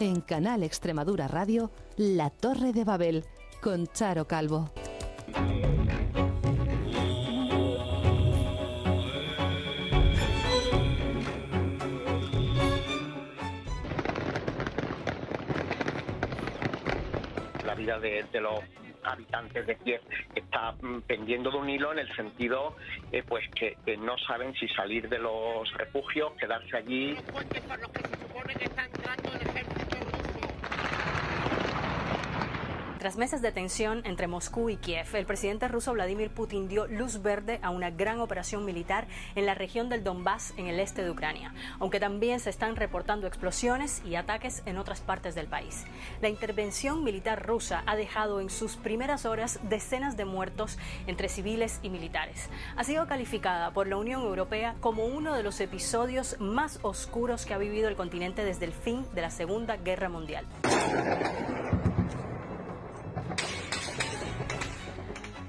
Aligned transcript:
En 0.00 0.22
Canal 0.22 0.62
Extremadura 0.62 1.28
Radio, 1.28 1.70
La 1.98 2.30
Torre 2.30 2.72
de 2.72 2.84
Babel, 2.84 3.22
con 3.60 3.86
Charo 3.86 4.26
Calvo. 4.26 4.70
La 17.66 17.74
vida 17.74 17.98
de, 17.98 18.24
los 18.40 18.60
habitantes 19.02 19.66
de 19.66 19.76
Kiev 19.76 20.00
está 20.34 20.72
mm, 20.80 21.02
pendiendo 21.02 21.50
de 21.50 21.58
un 21.58 21.68
hilo 21.68 21.92
en 21.92 21.98
el 21.98 22.16
sentido 22.16 22.74
eh, 23.12 23.22
pues 23.28 23.44
que, 23.54 23.76
que, 23.84 23.98
no 23.98 24.16
saben 24.16 24.54
si 24.54 24.66
salir 24.68 25.10
de 25.10 25.18
los 25.18 25.70
refugios, 25.74 26.32
quedarse 26.38 26.74
allí. 26.78 27.16
Tras 33.00 33.16
meses 33.16 33.40
de 33.40 33.50
tensión 33.50 34.02
entre 34.04 34.26
Moscú 34.26 34.68
y 34.68 34.76
Kiev, 34.76 35.06
el 35.16 35.24
presidente 35.24 35.68
ruso 35.68 35.94
Vladimir 35.94 36.28
Putin 36.28 36.68
dio 36.68 36.86
luz 36.86 37.22
verde 37.22 37.58
a 37.62 37.70
una 37.70 37.88
gran 37.88 38.20
operación 38.20 38.66
militar 38.66 39.08
en 39.34 39.46
la 39.46 39.54
región 39.54 39.88
del 39.88 40.04
Donbass, 40.04 40.52
en 40.58 40.66
el 40.66 40.78
este 40.78 41.02
de 41.02 41.10
Ucrania, 41.10 41.54
aunque 41.78 41.98
también 41.98 42.40
se 42.40 42.50
están 42.50 42.76
reportando 42.76 43.26
explosiones 43.26 44.02
y 44.04 44.16
ataques 44.16 44.62
en 44.66 44.76
otras 44.76 45.00
partes 45.00 45.34
del 45.34 45.46
país. 45.46 45.86
La 46.20 46.28
intervención 46.28 47.02
militar 47.02 47.42
rusa 47.42 47.82
ha 47.86 47.96
dejado 47.96 48.38
en 48.38 48.50
sus 48.50 48.76
primeras 48.76 49.24
horas 49.24 49.60
decenas 49.62 50.18
de 50.18 50.26
muertos 50.26 50.76
entre 51.06 51.30
civiles 51.30 51.80
y 51.82 51.88
militares. 51.88 52.50
Ha 52.76 52.84
sido 52.84 53.06
calificada 53.06 53.70
por 53.70 53.86
la 53.86 53.96
Unión 53.96 54.20
Europea 54.20 54.74
como 54.80 55.06
uno 55.06 55.32
de 55.34 55.42
los 55.42 55.58
episodios 55.62 56.36
más 56.38 56.78
oscuros 56.82 57.46
que 57.46 57.54
ha 57.54 57.58
vivido 57.58 57.88
el 57.88 57.96
continente 57.96 58.44
desde 58.44 58.66
el 58.66 58.74
fin 58.74 59.06
de 59.14 59.22
la 59.22 59.30
Segunda 59.30 59.78
Guerra 59.78 60.10
Mundial. 60.10 60.44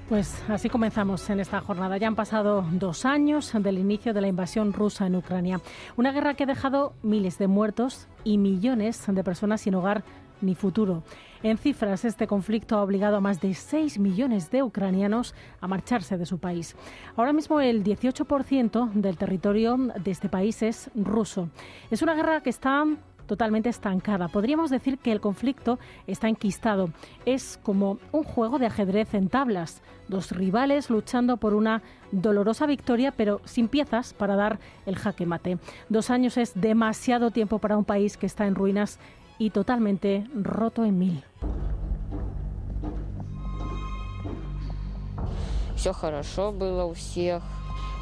Pues 0.08 0.42
así 0.48 0.68
comenzamos 0.68 1.28
en 1.30 1.40
esta 1.40 1.60
jornada. 1.60 1.96
Ya 1.96 2.06
han 2.06 2.16
pasado 2.16 2.64
dos 2.72 3.06
años 3.06 3.52
del 3.54 3.78
inicio 3.78 4.12
de 4.12 4.20
la 4.20 4.28
invasión 4.28 4.72
rusa 4.72 5.06
en 5.06 5.16
Ucrania. 5.16 5.60
Una 5.96 6.12
guerra 6.12 6.34
que 6.34 6.44
ha 6.44 6.46
dejado 6.46 6.94
miles 7.02 7.38
de 7.38 7.46
muertos 7.46 8.08
y 8.24 8.36
millones 8.36 9.02
de 9.06 9.24
personas 9.24 9.62
sin 9.62 9.74
hogar 9.74 10.04
ni 10.42 10.54
futuro. 10.54 11.02
En 11.42 11.58
cifras, 11.58 12.04
este 12.04 12.26
conflicto 12.26 12.76
ha 12.76 12.82
obligado 12.82 13.16
a 13.16 13.20
más 13.20 13.40
de 13.40 13.54
6 13.54 13.98
millones 13.98 14.50
de 14.50 14.62
ucranianos 14.62 15.34
a 15.60 15.66
marcharse 15.66 16.16
de 16.16 16.26
su 16.26 16.38
país. 16.38 16.76
Ahora 17.16 17.32
mismo 17.32 17.60
el 17.60 17.82
18% 17.82 18.92
del 18.92 19.16
territorio 19.16 19.76
de 19.76 20.10
este 20.10 20.28
país 20.28 20.62
es 20.62 20.90
ruso. 20.94 21.48
Es 21.90 22.02
una 22.02 22.14
guerra 22.14 22.42
que 22.42 22.50
está 22.50 22.84
totalmente 23.26 23.68
estancada. 23.68 24.28
Podríamos 24.28 24.70
decir 24.70 24.98
que 24.98 25.12
el 25.12 25.20
conflicto 25.20 25.78
está 26.06 26.28
enquistado. 26.28 26.90
Es 27.26 27.58
como 27.62 27.98
un 28.12 28.22
juego 28.24 28.58
de 28.58 28.66
ajedrez 28.66 29.14
en 29.14 29.28
tablas. 29.28 29.82
Dos 30.08 30.30
rivales 30.32 30.90
luchando 30.90 31.36
por 31.36 31.54
una 31.54 31.82
dolorosa 32.10 32.66
victoria, 32.66 33.12
pero 33.16 33.40
sin 33.44 33.68
piezas 33.68 34.14
para 34.14 34.36
dar 34.36 34.58
el 34.86 34.96
jaque 34.96 35.26
mate. 35.26 35.58
Dos 35.88 36.10
años 36.10 36.36
es 36.36 36.52
demasiado 36.54 37.30
tiempo 37.30 37.58
para 37.58 37.76
un 37.76 37.84
país 37.84 38.16
que 38.16 38.26
está 38.26 38.46
en 38.46 38.54
ruinas 38.54 38.98
y 39.38 39.50
totalmente 39.50 40.26
roto 40.34 40.84
en 40.84 40.98
mil 40.98 41.24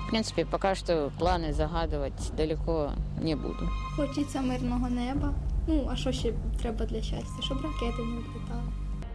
принципі, 0.10 0.46
поки 0.50 0.76
що 0.76 1.12
плани 1.20 1.54
загадувати 1.54 2.24
далеко 2.38 2.92
не 3.22 3.36
буду. 3.36 3.70
Хочеться 3.96 4.42
мирного 4.42 4.90
неба. 4.90 5.34
Ну, 5.68 5.88
а 5.92 5.96
що 5.96 6.12
ще 6.12 6.34
треба 6.62 6.86
для 6.86 7.02
щастя? 7.02 7.42
Щоб 7.42 7.58
ракети 7.58 8.02
не 8.02 8.18
відлітали. 8.18 8.64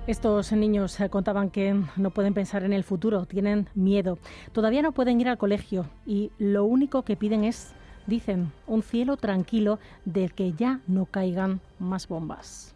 Estos 0.09 0.51
niños 0.53 0.99
eh, 0.99 1.09
contaban 1.11 1.51
que 1.51 1.67
no 1.97 2.11
pueden 2.11 2.35
pensar 2.35 2.65
en 2.65 2.73
el 2.73 2.83
futuro, 2.83 3.27
tienen 3.27 3.69
miedo, 3.75 4.19
todavía 4.53 4.83
no 4.83 4.93
pueden 4.93 5.21
ir 5.21 5.29
al 5.29 5.37
colegio 5.37 5.87
y 6.07 6.33
lo 6.39 6.65
único 6.65 7.03
que 7.03 7.17
piden 7.17 7.45
es, 7.45 7.75
dicen, 8.07 8.51
un 8.67 8.83
cielo 8.83 9.19
tranquilo 9.19 9.79
del 10.07 10.33
que 10.33 10.53
ya 10.55 10.81
no 10.87 11.05
caigan 11.05 11.61
más 11.79 12.09
bombas. 12.09 12.74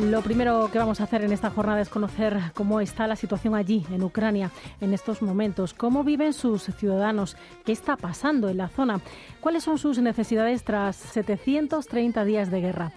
Lo 0.00 0.22
primero 0.22 0.70
que 0.72 0.78
vamos 0.78 1.00
a 1.00 1.04
hacer 1.04 1.24
en 1.24 1.32
esta 1.32 1.50
jornada 1.50 1.82
es 1.82 1.90
conocer 1.90 2.40
cómo 2.54 2.80
está 2.80 3.06
la 3.06 3.16
situación 3.16 3.54
allí, 3.54 3.84
en 3.92 4.02
Ucrania, 4.02 4.50
en 4.80 4.94
estos 4.94 5.20
momentos, 5.20 5.74
cómo 5.74 6.04
viven 6.04 6.32
sus 6.32 6.62
ciudadanos, 6.62 7.36
qué 7.66 7.72
está 7.72 7.96
pasando 7.96 8.48
en 8.48 8.56
la 8.56 8.68
zona, 8.68 9.00
cuáles 9.40 9.62
son 9.62 9.76
sus 9.76 9.98
necesidades 9.98 10.64
tras 10.64 10.96
730 10.96 12.24
días 12.24 12.50
de 12.50 12.60
guerra 12.62 12.92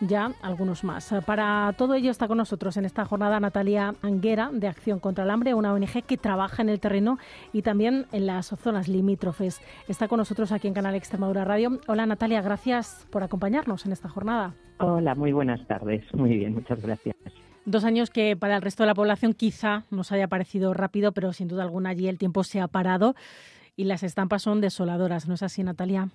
ya 0.00 0.32
algunos 0.42 0.84
más. 0.84 1.12
Para 1.26 1.72
todo 1.76 1.94
ello 1.94 2.10
está 2.10 2.28
con 2.28 2.38
nosotros 2.38 2.76
en 2.76 2.84
esta 2.84 3.04
jornada 3.04 3.40
Natalia 3.40 3.94
Anguera 4.02 4.50
de 4.52 4.68
Acción 4.68 5.00
contra 5.00 5.24
el 5.24 5.30
Hambre, 5.30 5.54
una 5.54 5.72
ONG 5.72 6.04
que 6.06 6.16
trabaja 6.16 6.62
en 6.62 6.68
el 6.68 6.80
terreno 6.80 7.18
y 7.52 7.62
también 7.62 8.06
en 8.12 8.26
las 8.26 8.48
zonas 8.48 8.88
limítrofes. 8.88 9.60
Está 9.88 10.08
con 10.08 10.18
nosotros 10.18 10.52
aquí 10.52 10.68
en 10.68 10.74
Canal 10.74 10.94
Extremadura 10.94 11.44
Radio. 11.44 11.80
Hola 11.86 12.06
Natalia, 12.06 12.42
gracias 12.42 13.06
por 13.10 13.22
acompañarnos 13.22 13.86
en 13.86 13.92
esta 13.92 14.08
jornada. 14.08 14.54
Hola, 14.78 15.14
muy 15.14 15.32
buenas 15.32 15.66
tardes. 15.66 16.04
Muy 16.14 16.36
bien, 16.36 16.54
muchas 16.54 16.80
gracias. 16.80 17.16
Dos 17.64 17.84
años 17.84 18.10
que 18.10 18.36
para 18.36 18.56
el 18.56 18.62
resto 18.62 18.82
de 18.82 18.86
la 18.86 18.94
población 18.94 19.34
quizá 19.34 19.84
nos 19.90 20.10
haya 20.12 20.28
parecido 20.28 20.72
rápido, 20.72 21.12
pero 21.12 21.32
sin 21.32 21.48
duda 21.48 21.64
alguna 21.64 21.90
allí 21.90 22.08
el 22.08 22.18
tiempo 22.18 22.44
se 22.44 22.60
ha 22.60 22.68
parado 22.68 23.14
y 23.76 23.84
las 23.84 24.02
estampas 24.02 24.42
son 24.42 24.60
desoladoras, 24.60 25.28
¿no 25.28 25.34
es 25.34 25.42
así, 25.42 25.62
Natalia? 25.62 26.08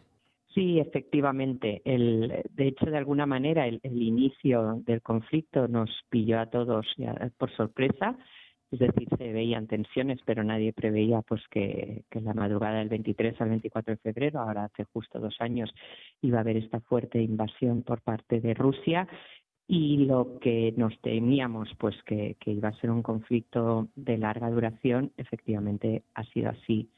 Sí, 0.54 0.80
efectivamente. 0.80 1.82
El, 1.84 2.44
de 2.52 2.68
hecho, 2.68 2.86
de 2.86 2.98
alguna 2.98 3.26
manera, 3.26 3.66
el, 3.68 3.80
inicio 3.84 4.82
del 4.86 5.02
conflicto 5.02 5.68
nos 5.68 5.90
pilló 6.10 6.40
a 6.40 6.46
todos 6.46 6.86
por 7.38 7.52
sorpresa. 7.56 8.18
Es 8.72 8.80
decir, 8.80 9.08
se 9.18 9.32
veían 9.32 9.68
tensiones, 9.68 10.20
pero 10.26 10.44
nadie 10.44 10.74
preveía 10.74 11.22
pues 11.22 11.42
que, 11.50 12.04
que 12.10 12.22
la 12.22 12.34
madrugada 12.34 12.80
del 12.80 12.90
23 12.90 13.40
al 13.40 13.50
24 13.50 13.94
de 13.94 13.98
febrero, 13.98 14.40
ahora 14.40 14.66
hace 14.66 14.86
justo 14.86 15.20
dos 15.20 15.36
años, 15.40 15.72
iba 16.22 16.40
a 16.40 16.42
haber 16.42 16.58
esta 16.58 16.80
fuerte 16.82 17.22
invasión 17.22 17.84
por 17.84 18.02
parte 18.02 18.42
de 18.42 18.56
Rusia 18.56 19.08
y 19.68 20.06
lo 20.06 20.40
que 20.40 20.74
nos 20.76 21.00
temíamos 21.02 21.70
pues 21.78 21.96
que, 22.04 22.36
que 22.40 22.52
iba 22.52 22.70
a 22.70 22.80
ser 22.80 22.92
un 22.92 23.04
conflicto 23.04 23.90
de 23.96 24.18
larga 24.18 24.50
duración 24.50 25.14
efectivamente 25.18 26.04
ha 26.16 26.24
sido 26.26 26.50
así 26.50 26.90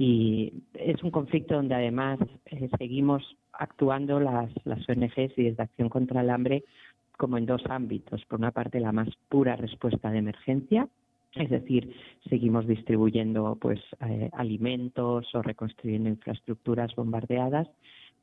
y 0.00 0.52
es 0.74 1.02
un 1.02 1.10
conflicto 1.10 1.56
donde 1.56 1.74
además 1.74 2.20
eh, 2.46 2.68
seguimos 2.78 3.36
actuando 3.52 4.20
las, 4.20 4.48
las 4.64 4.88
ONGs 4.88 5.36
y 5.36 5.42
desde 5.42 5.64
Acción 5.64 5.88
contra 5.88 6.20
el 6.20 6.30
Hambre 6.30 6.62
como 7.16 7.36
en 7.36 7.46
dos 7.46 7.62
ámbitos. 7.68 8.24
Por 8.26 8.38
una 8.38 8.52
parte, 8.52 8.78
la 8.78 8.92
más 8.92 9.08
pura 9.28 9.56
respuesta 9.56 10.12
de 10.12 10.18
emergencia, 10.18 10.88
es 11.34 11.50
decir, 11.50 11.92
seguimos 12.28 12.68
distribuyendo 12.68 13.58
pues 13.60 13.80
eh, 14.08 14.30
alimentos 14.34 15.34
o 15.34 15.42
reconstruyendo 15.42 16.08
infraestructuras 16.08 16.94
bombardeadas, 16.94 17.66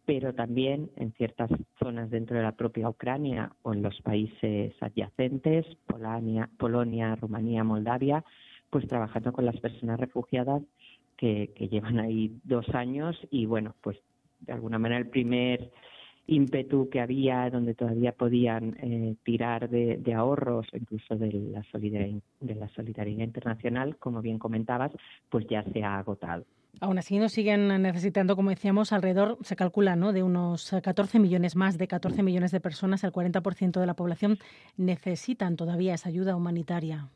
pero 0.05 0.33
también 0.33 0.89
en 0.95 1.11
ciertas 1.11 1.51
zonas 1.77 2.09
dentro 2.09 2.37
de 2.37 2.43
la 2.43 2.53
propia 2.53 2.87
Ucrania 2.87 3.51
o 3.63 3.73
en 3.73 3.81
los 3.81 3.99
países 4.01 4.73
adyacentes, 4.81 5.65
Polonia, 5.87 6.49
Polonia 6.57 7.17
Rumanía, 7.17 7.65
Moldavia, 7.65 8.23
pues 8.69 8.87
trabajando 8.87 9.33
con 9.33 9.45
las 9.45 9.59
personas 9.59 9.99
refugiadas 9.99 10.63
que, 11.17 11.47
llevan 11.69 11.99
ahí 11.99 12.37
dos 12.43 12.67
años 12.73 13.17
y 13.31 13.45
bueno, 13.45 13.75
pues 13.81 13.97
de 14.39 14.53
alguna 14.53 14.79
manera 14.79 14.99
el 14.99 15.09
primer 15.09 15.71
ímpetu 16.27 16.89
que 16.89 16.99
había 16.99 17.49
donde 17.49 17.75
todavía 17.75 18.11
podían 18.11 18.75
eh, 18.81 19.15
tirar 19.23 19.69
de, 19.69 20.13
ahorros 20.13 20.67
incluso 20.73 21.15
de 21.15 21.31
la 21.31 21.63
solidaridad 21.71 22.19
de 22.39 22.55
la 22.55 22.67
solidaridad 22.69 23.23
internacional 23.23 23.97
como 23.97 24.23
bien 24.23 24.39
comentabas 24.39 24.91
pues 25.29 25.45
ya 25.47 25.63
se 25.71 25.83
ha 25.83 25.99
agotado 25.99 26.43
Aún 26.81 26.97
así 26.97 27.17
nos 27.19 27.31
siguen 27.31 27.67
necesitando, 27.81 28.35
como 28.35 28.49
decíamos, 28.49 28.91
alrededor, 28.91 29.37
se 29.43 29.55
calcula, 29.55 29.95
¿no? 29.95 30.11
de 30.11 30.23
unos 30.23 30.75
14 30.83 31.19
millones 31.19 31.55
más, 31.55 31.77
de 31.77 31.87
14 31.87 32.21
millones 32.21 32.51
de 32.51 32.59
personas, 32.59 33.03
el 33.03 33.13
40% 33.13 33.79
de 33.79 33.85
la 33.85 33.93
población 33.93 34.39
necesitan 34.75 35.55
todavía 35.55 35.93
esa 35.93 36.09
ayuda 36.09 36.35
humanitaria. 36.35 37.07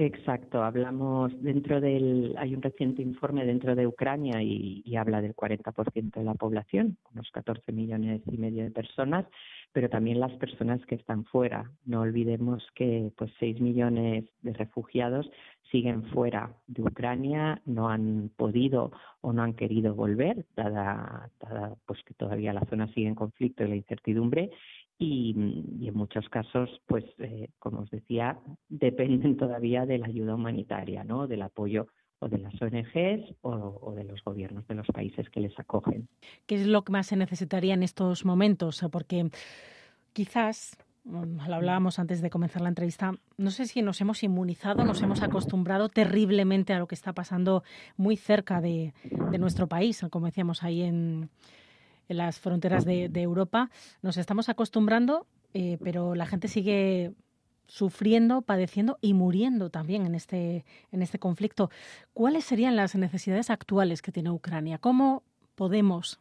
Exacto, 0.00 0.62
hablamos 0.62 1.32
dentro 1.42 1.80
del, 1.80 2.32
hay 2.38 2.54
un 2.54 2.62
reciente 2.62 3.02
informe 3.02 3.44
dentro 3.44 3.74
de 3.74 3.84
Ucrania 3.84 4.40
y, 4.40 4.94
habla 4.94 5.20
del 5.20 5.34
40% 5.34 6.20
de 6.20 6.24
la 6.24 6.34
población, 6.34 6.96
unos 7.12 7.28
14 7.32 7.72
millones 7.72 8.22
y 8.30 8.38
medio 8.38 8.62
de 8.62 8.70
personas, 8.70 9.26
pero 9.72 9.88
también 9.88 10.20
las 10.20 10.32
personas 10.34 10.80
que 10.86 10.94
están 10.94 11.24
fuera. 11.24 11.72
No 11.84 12.02
olvidemos 12.02 12.64
que 12.76 13.10
pues 13.16 13.32
6 13.40 13.60
millones 13.60 14.24
de 14.42 14.52
refugiados 14.52 15.28
siguen 15.72 16.04
fuera 16.04 16.54
de 16.68 16.82
Ucrania, 16.82 17.60
no 17.66 17.88
han 17.88 18.30
podido 18.36 18.92
o 19.20 19.32
no 19.32 19.42
han 19.42 19.54
querido 19.54 19.96
volver, 19.96 20.46
dada, 20.54 21.28
dada 21.40 21.74
pues 21.86 22.00
que 22.04 22.14
todavía 22.14 22.52
la 22.52 22.64
zona 22.70 22.86
sigue 22.94 23.08
en 23.08 23.16
conflicto 23.16 23.64
y 23.64 23.68
la 23.68 23.76
incertidumbre, 23.76 24.50
y, 24.98 25.30
en 25.86 25.94
muchos 25.94 26.28
casos, 26.28 26.68
pues, 26.86 27.04
eh, 27.18 27.50
como 27.58 27.80
os 27.80 27.90
decía, 27.90 28.38
dependen 28.68 29.36
todavía 29.36 29.86
de 29.86 29.98
la 29.98 30.06
ayuda 30.06 30.34
humanitaria, 30.34 31.04
¿no? 31.04 31.26
Del 31.26 31.42
apoyo 31.42 31.86
o 32.18 32.28
de 32.28 32.38
las 32.38 32.60
ONGs 32.60 33.36
o, 33.42 33.92
de 33.94 34.02
los 34.02 34.22
gobiernos 34.24 34.66
de 34.66 34.74
los 34.74 34.88
países 34.88 35.30
que 35.30 35.38
les 35.38 35.56
acogen. 35.58 36.08
¿Qué 36.46 36.56
es 36.56 36.66
lo 36.66 36.82
que 36.82 36.90
más 36.90 37.06
se 37.06 37.16
necesitaría 37.16 37.74
en 37.74 37.84
estos 37.84 38.24
momentos? 38.24 38.84
Porque 38.90 39.30
quizás, 40.12 40.76
mm, 41.04 41.46
lo 41.46 41.54
hablábamos 41.54 42.00
antes 42.00 42.20
de 42.20 42.28
comenzar 42.28 42.62
la 42.62 42.70
entrevista, 42.70 43.12
no 43.36 43.50
sé 43.52 43.66
si 43.66 43.82
nos 43.82 44.00
hemos 44.00 44.24
inmunizado, 44.24 44.84
nos 44.84 45.00
hemos 45.00 45.22
acostumbrado 45.22 45.88
terriblemente 45.88 46.72
a 46.72 46.80
lo 46.80 46.88
que 46.88 46.96
está 46.96 47.12
pasando 47.12 47.62
muy 47.96 48.16
cerca 48.16 48.60
de, 48.60 48.94
nuestro 49.38 49.68
país, 49.68 50.04
como 50.10 50.26
decíamos 50.26 50.64
ahí 50.64 50.82
en, 50.82 51.30
las 52.08 52.38
fronteras 52.38 52.84
de, 52.84 53.10
Europa. 53.14 53.70
Nos 54.02 54.16
estamos 54.16 54.48
acostumbrando, 54.48 55.26
eh, 55.54 55.78
pero 55.82 56.14
la 56.14 56.26
gente 56.26 56.48
sigue 56.48 57.12
sufriendo, 57.66 58.42
padeciendo 58.42 58.98
y 59.00 59.14
muriendo 59.14 59.70
también 59.70 60.06
en 60.06 60.14
este, 60.14 60.64
en 60.90 61.02
este 61.02 61.18
conflicto. 61.18 61.70
¿Cuáles 62.14 62.44
serían 62.44 62.76
las 62.76 62.94
necesidades 62.94 63.50
actuales 63.50 64.02
que 64.02 64.12
tiene 64.12 64.30
Ucrania? 64.30 64.78
¿Cómo 64.78 65.22
podemos 65.54 66.20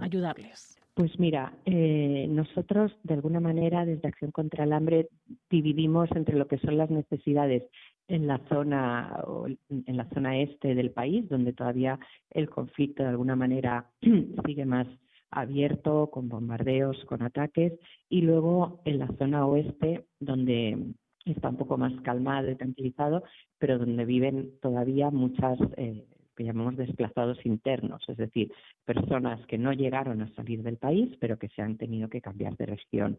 ayudarles? 0.00 0.80
Pues 0.94 1.18
mira, 1.18 1.54
eh, 1.64 2.26
nosotros 2.28 2.92
de 3.04 3.14
alguna 3.14 3.40
manera 3.40 3.86
desde 3.86 4.08
Acción 4.08 4.32
contra 4.32 4.64
el 4.64 4.72
Hambre 4.72 5.08
dividimos 5.48 6.10
entre 6.14 6.36
lo 6.36 6.46
que 6.46 6.58
son 6.58 6.76
las 6.76 6.90
necesidades 6.90 7.62
en 8.10 8.26
la 8.26 8.38
zona 8.48 9.22
en 9.68 9.96
la 9.96 10.08
zona 10.10 10.38
este 10.38 10.74
del 10.74 10.90
país, 10.90 11.28
donde 11.28 11.52
todavía 11.52 11.98
el 12.30 12.50
conflicto 12.50 13.02
de 13.02 13.10
alguna 13.10 13.36
manera 13.36 13.90
sigue 14.46 14.64
más 14.64 14.86
abierto, 15.30 16.10
con 16.10 16.28
bombardeos, 16.28 17.04
con 17.04 17.22
ataques, 17.22 17.72
y 18.08 18.22
luego 18.22 18.82
en 18.84 18.98
la 18.98 19.08
zona 19.18 19.46
oeste, 19.46 20.06
donde 20.18 20.92
está 21.24 21.50
un 21.50 21.56
poco 21.56 21.78
más 21.78 21.92
calmado 22.02 22.50
y 22.50 22.56
tranquilizado, 22.56 23.22
pero 23.58 23.78
donde 23.78 24.04
viven 24.04 24.58
todavía 24.60 25.10
muchas 25.10 25.58
eh, 25.76 26.04
llamamos 26.44 26.76
desplazados 26.76 27.44
internos, 27.44 28.02
es 28.08 28.16
decir, 28.16 28.52
personas 28.84 29.44
que 29.46 29.58
no 29.58 29.72
llegaron 29.72 30.22
a 30.22 30.34
salir 30.34 30.62
del 30.62 30.76
país, 30.76 31.16
pero 31.20 31.38
que 31.38 31.48
se 31.48 31.62
han 31.62 31.76
tenido 31.76 32.08
que 32.08 32.20
cambiar 32.20 32.56
de 32.56 32.66
región. 32.66 33.18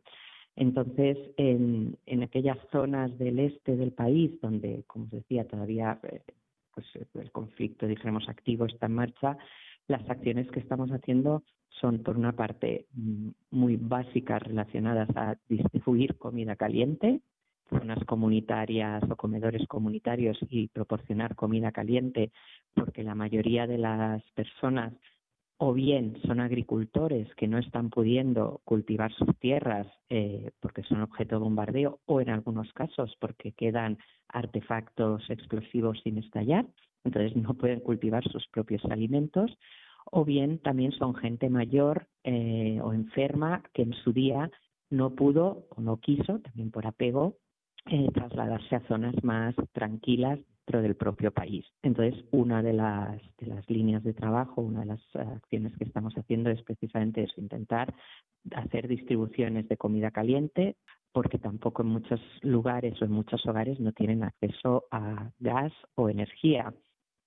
Entonces, 0.56 1.18
en, 1.38 1.98
en 2.06 2.24
aquellas 2.24 2.58
zonas 2.72 3.18
del 3.18 3.40
este 3.40 3.76
del 3.76 3.92
país, 3.92 4.40
donde, 4.42 4.84
como 4.88 5.06
os 5.06 5.12
decía, 5.12 5.48
todavía 5.48 6.00
eh, 6.04 6.22
pues, 6.74 6.86
el 7.14 7.32
conflicto, 7.32 7.88
dijéramos, 7.88 8.28
activo 8.28 8.66
está 8.66 8.88
en 8.88 8.96
marcha, 8.96 9.38
las 9.88 10.08
acciones 10.10 10.50
que 10.52 10.60
estamos 10.60 10.92
haciendo 10.92 11.44
son, 11.80 12.00
por 12.04 12.18
una 12.18 12.34
parte, 12.34 12.88
mm, 12.94 13.30
muy 13.52 13.78
básicas 13.78 14.42
relacionadas 14.42 15.10
a 15.16 15.38
distribuir 15.48 16.18
comida 16.18 16.56
caliente, 16.56 17.22
zonas 17.70 18.04
comunitarias 18.06 19.02
o 19.10 19.16
comedores 19.16 19.66
comunitarios 19.68 20.38
y 20.50 20.68
proporcionar 20.68 21.36
comida 21.36 21.72
caliente, 21.72 22.32
porque 22.74 23.04
la 23.04 23.16
mayoría 23.16 23.66
de 23.66 23.78
las 23.78 24.22
personas 24.32 24.94
o 25.64 25.74
bien 25.74 26.18
son 26.26 26.40
agricultores 26.40 27.28
que 27.36 27.48
no 27.48 27.60
están 27.60 27.92
pudiendo 27.92 28.62
cultivar 28.66 29.14
sus 29.14 29.38
tierras 29.38 29.86
eh, 30.10 30.50
porque 30.60 30.82
son 30.82 31.04
objeto 31.04 31.36
de 31.36 31.44
bombardeo 31.44 32.00
o 32.08 32.20
en 32.20 32.32
algunos 32.32 32.74
casos 32.74 33.16
porque 33.20 33.52
quedan 33.52 34.00
artefactos 34.28 35.30
explosivos 35.30 36.00
sin 36.04 36.18
estallar, 36.18 36.66
entonces 37.04 37.36
no 37.36 37.54
pueden 37.54 37.80
cultivar 37.80 38.24
sus 38.24 38.48
propios 38.48 38.84
alimentos, 38.86 39.56
o 40.06 40.26
bien 40.26 40.58
también 40.58 40.94
son 40.94 41.14
gente 41.14 41.48
mayor 41.48 42.08
eh, 42.24 42.80
o 42.84 42.92
enferma 42.92 43.62
que 43.72 43.84
en 43.84 43.94
su 43.94 44.14
día 44.14 44.50
no 44.90 45.12
pudo 45.12 45.68
o 45.70 45.80
no 45.80 45.98
quiso, 45.98 46.40
también 46.40 46.72
por 46.72 46.88
apego, 46.88 47.38
eh, 47.86 48.08
trasladarse 48.16 48.78
a 48.78 48.88
zonas 48.88 49.14
más 49.24 49.54
tranquilas 49.74 50.40
dentro 50.66 50.82
del 50.82 50.96
propio 50.96 51.32
país. 51.32 51.66
Entonces, 51.82 52.24
una 52.32 52.62
de 52.62 52.74
las, 52.74 53.22
líneas 53.68 54.04
de 54.04 54.14
trabajo, 54.14 54.62
una 54.62 54.82
de 54.82 54.86
las 54.88 55.02
eh, 55.16 55.20
acciones 55.20 55.76
que 55.78 55.86
estamos 55.86 56.14
haciendo 56.16 56.50
es 56.50 56.62
precisamente 56.64 57.24
eso, 57.24 57.42
intentar 57.42 57.94
hacer 58.56 58.88
distribuciones 58.88 59.68
de 59.68 59.78
comida 59.78 60.12
caliente, 60.12 60.76
porque 61.12 61.38
tampoco 61.38 61.82
en 61.82 61.90
muchos 61.90 62.22
lugares 62.42 63.02
o 63.02 63.06
en 63.06 63.12
muchos 63.12 63.46
hogares 63.46 63.80
no 63.80 63.92
tienen 63.92 64.24
acceso 64.24 64.86
a 64.92 65.32
gas 65.40 65.74
o 65.96 66.10
energía 66.10 66.74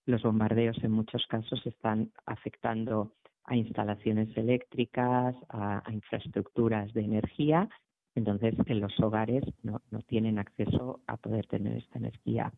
los 0.06 0.22
bombardeos 0.22 0.76
en 0.82 0.92
muchos 0.92 1.26
casos 1.26 1.64
están 1.66 2.12
afectando 2.26 3.12
a 3.44 3.56
instalaciones 3.56 4.34
eléctricas, 4.36 5.34
a, 5.48 5.82
infraestructuras 5.90 6.92
de 6.92 7.02
energía, 7.02 7.68
entonces 8.14 8.54
en 8.66 8.80
los 8.80 8.98
hogares 9.00 9.42
no, 9.62 9.80
tienen 10.06 10.38
acceso 10.38 11.00
a 11.06 11.16
poder 11.16 11.46
tener 11.46 11.76
esta 11.76 11.98
energía. 11.98 12.52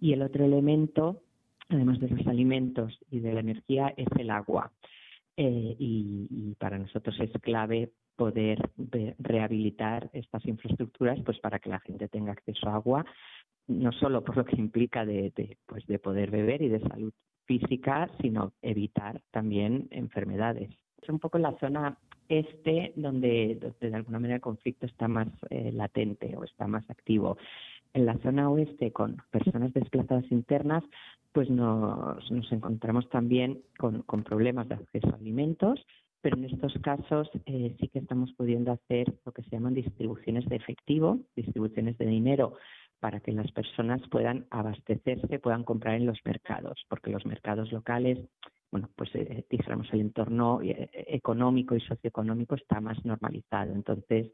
Y 0.00 0.12
el 0.12 0.22
otro 0.22 0.44
elemento, 0.44 1.22
además 1.68 2.00
de 2.00 2.08
los 2.08 2.26
alimentos 2.26 2.98
y 3.10 3.20
de 3.20 3.34
la 3.34 3.40
energía, 3.40 3.92
es 3.96 4.08
el 4.18 4.30
agua. 4.30 4.72
Eh, 5.36 5.76
y, 5.78 6.54
para 6.58 6.78
nosotros 6.78 7.18
es 7.20 7.30
clave 7.40 7.90
poder 8.16 8.58
rehabilitar 9.18 10.10
estas 10.12 10.44
infraestructuras 10.44 11.18
pues 11.24 11.38
para 11.38 11.58
que 11.58 11.70
la 11.70 11.80
gente 11.80 12.08
tenga 12.08 12.32
acceso 12.32 12.68
a 12.68 12.74
agua 12.74 13.06
no 13.70 13.92
solo 13.92 14.22
por 14.24 14.36
lo 14.36 14.44
que 14.44 14.56
implica 14.56 15.06
de, 15.06 15.56
pues 15.66 15.86
de 15.86 15.98
poder 15.98 16.30
beber 16.30 16.60
y 16.62 16.68
de 16.68 16.80
salud 16.80 17.12
física, 17.46 18.10
sino 18.20 18.52
evitar 18.62 19.22
también 19.30 19.88
enfermedades. 19.90 20.70
Es 21.00 21.08
un 21.08 21.18
poco 21.18 21.38
la 21.38 21.56
zona 21.58 21.96
este 22.28 22.92
donde, 22.96 23.74
de 23.80 23.94
alguna 23.94 24.18
manera 24.18 24.36
el 24.36 24.40
conflicto 24.40 24.86
está 24.86 25.08
más 25.08 25.28
eh, 25.50 25.72
latente 25.72 26.36
o 26.36 26.44
está 26.44 26.66
más 26.66 26.88
activo. 26.90 27.38
En 27.92 28.06
la 28.06 28.16
zona 28.18 28.50
oeste, 28.50 28.92
con 28.92 29.16
personas 29.30 29.72
desplazadas 29.72 30.30
internas, 30.30 30.84
pues 31.32 31.50
nos, 31.50 32.30
encontramos 32.52 33.08
también 33.08 33.62
con, 33.78 34.02
con 34.02 34.22
problemas 34.22 34.68
de 34.68 34.76
acceso 34.76 35.08
a 35.08 35.16
alimentos, 35.16 35.84
pero 36.20 36.36
en 36.36 36.44
estos 36.44 36.74
casos 36.82 37.30
eh, 37.46 37.74
sí 37.80 37.88
que 37.88 37.98
estamos 37.98 38.32
pudiendo 38.34 38.72
hacer 38.72 39.12
lo 39.24 39.32
que 39.32 39.42
se 39.42 39.50
llaman 39.50 39.74
distribuciones 39.74 40.46
de 40.48 40.56
efectivo, 40.56 41.18
distribuciones 41.34 41.96
de 41.98 42.06
dinero 42.06 42.56
para 43.00 43.20
que 43.20 43.32
las 43.32 43.50
personas 43.52 44.02
puedan 44.10 44.46
abastecerse, 44.50 45.38
puedan 45.38 45.64
comprar 45.64 45.94
en 45.94 46.06
los 46.06 46.18
mercados, 46.24 46.84
porque 46.88 47.10
los 47.10 47.24
mercados 47.24 47.72
locales, 47.72 48.18
bueno, 48.70 48.88
pues 48.94 49.10
eh, 49.14 49.44
dijéramos 49.50 49.92
el 49.92 50.00
entorno 50.00 50.60
eh, 50.62 50.90
económico 51.08 51.74
y 51.74 51.80
socioeconómico 51.80 52.54
está 52.54 52.80
más 52.80 53.04
normalizado. 53.04 53.72
Entonces, 53.72 54.30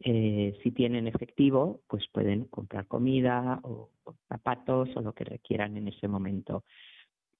eh, 0.00 0.58
si 0.62 0.70
tienen 0.72 1.06
efectivo, 1.06 1.80
pues 1.88 2.04
pueden 2.12 2.44
comprar 2.44 2.86
comida 2.86 3.60
o, 3.62 3.90
zapatos 4.28 4.90
o 4.94 5.00
lo 5.00 5.14
que 5.14 5.24
requieran 5.24 5.76
en 5.76 5.88
ese 5.88 6.06
momento. 6.06 6.64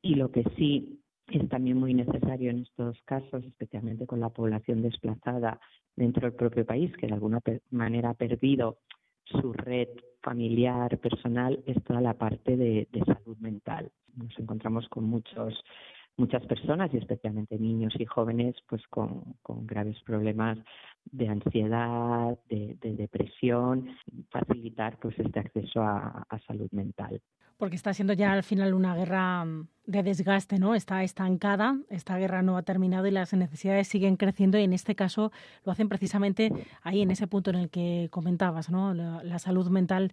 Y 0.00 0.14
lo 0.14 0.30
que 0.30 0.44
sí 0.56 1.00
es 1.26 1.46
también 1.50 1.76
muy 1.76 1.92
necesario 1.92 2.50
en 2.50 2.60
estos 2.60 2.98
casos, 3.02 3.44
especialmente 3.44 4.06
con 4.06 4.20
la 4.20 4.30
población 4.30 4.80
desplazada 4.82 5.60
dentro 5.96 6.22
del 6.22 6.34
propio 6.34 6.64
país, 6.64 6.96
que 6.96 7.06
de 7.06 7.12
alguna 7.12 7.40
manera 7.70 8.10
ha 8.10 8.14
perdido 8.14 8.78
su 9.24 9.52
red 9.52 9.88
familiar, 10.22 10.98
personal, 10.98 11.62
es 11.66 11.82
toda 11.84 12.00
la 12.00 12.14
parte 12.14 12.56
de, 12.56 12.88
salud 13.04 13.36
mental. 13.38 13.90
Nos 14.16 14.36
encontramos 14.38 14.88
con 14.88 15.04
muchos 15.04 15.54
muchas 16.18 16.44
personas 16.46 16.92
y 16.92 16.98
especialmente 16.98 17.58
niños 17.58 17.94
y 17.98 18.04
jóvenes 18.04 18.56
pues 18.68 18.82
con, 18.88 19.36
graves 19.66 19.96
problemas 20.04 20.58
de 21.10 21.28
ansiedad, 21.28 22.38
de, 22.50 22.76
depresión, 22.82 23.96
facilitar 24.30 24.98
pues 24.98 25.18
este 25.18 25.40
acceso 25.40 25.80
a 25.80 26.40
salud 26.46 26.68
mental 26.72 27.20
porque 27.58 27.76
está 27.76 27.92
siendo 27.92 28.12
ya 28.12 28.32
al 28.32 28.44
final 28.44 28.72
una 28.72 28.94
guerra 28.94 29.44
de 29.84 30.02
desgaste, 30.02 30.58
¿no? 30.58 30.76
Está 30.76 31.02
estancada, 31.02 31.76
esta 31.90 32.16
guerra 32.16 32.40
no 32.40 32.56
ha 32.56 32.62
terminado 32.62 33.06
y 33.08 33.10
las 33.10 33.32
necesidades 33.34 33.88
siguen 33.88 34.16
creciendo 34.16 34.58
y 34.58 34.62
en 34.62 34.72
este 34.72 34.94
caso 34.94 35.32
lo 35.64 35.72
hacen 35.72 35.88
precisamente 35.88 36.52
ahí 36.82 37.02
en 37.02 37.10
ese 37.10 37.26
punto 37.26 37.50
en 37.50 37.56
el 37.56 37.68
que 37.68 38.08
comentabas, 38.12 38.70
¿no? 38.70 38.94
La, 38.94 39.38
salud 39.40 39.68
mental 39.70 40.12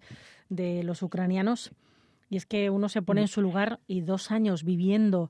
de 0.50 0.84
los 0.84 1.04
ucranianos. 1.04 1.72
Y 2.30 2.38
es 2.38 2.48
que 2.48 2.72
uno 2.72 2.90
se 2.90 3.04
pone 3.04 3.22
en 3.22 3.28
su 3.28 3.42
lugar 3.42 3.80
y 3.86 4.02
dos 4.02 4.32
años 4.32 4.64
viviendo 4.64 5.30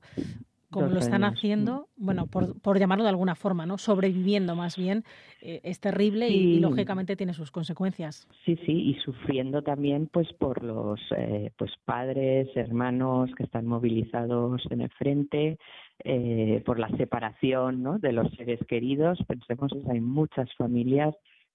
como 0.80 0.94
lo 0.94 1.00
están 1.00 1.24
haciendo, 1.24 1.88
bueno, 1.96 2.26
por, 2.26 2.60
por, 2.60 2.78
llamarlo 2.78 3.04
de 3.04 3.10
alguna 3.10 3.34
forma, 3.34 3.66
¿no? 3.66 3.78
Sobreviviendo 3.78 4.54
más 4.54 4.76
bien, 4.76 5.04
eh, 5.40 5.60
es 5.64 5.80
terrible 5.80 6.28
y, 6.28 6.58
lógicamente 6.60 7.16
tiene 7.16 7.34
sus 7.34 7.50
consecuencias. 7.50 8.28
Sí, 8.44 8.56
sí, 8.66 8.72
y 8.72 8.94
sufriendo 9.00 9.62
también 9.62 10.08
pues 10.12 10.32
por 10.34 10.62
los 10.62 11.00
eh, 11.16 11.50
pues 11.56 11.72
padres, 11.84 12.48
hermanos 12.56 13.30
que 13.36 13.44
están 13.44 13.66
movilizados 13.66 14.62
en 14.70 14.82
el 14.82 14.90
frente, 14.90 15.58
eh, 16.04 16.62
por 16.64 16.78
la 16.78 16.88
separación 16.96 17.82
¿no? 17.82 17.98
de 17.98 18.12
los 18.12 18.30
seres 18.34 18.60
queridos. 18.68 19.18
Pensemos 19.26 19.72
que 19.72 19.92
hay 19.92 20.00
muchas 20.00 20.52
familias 20.56 21.14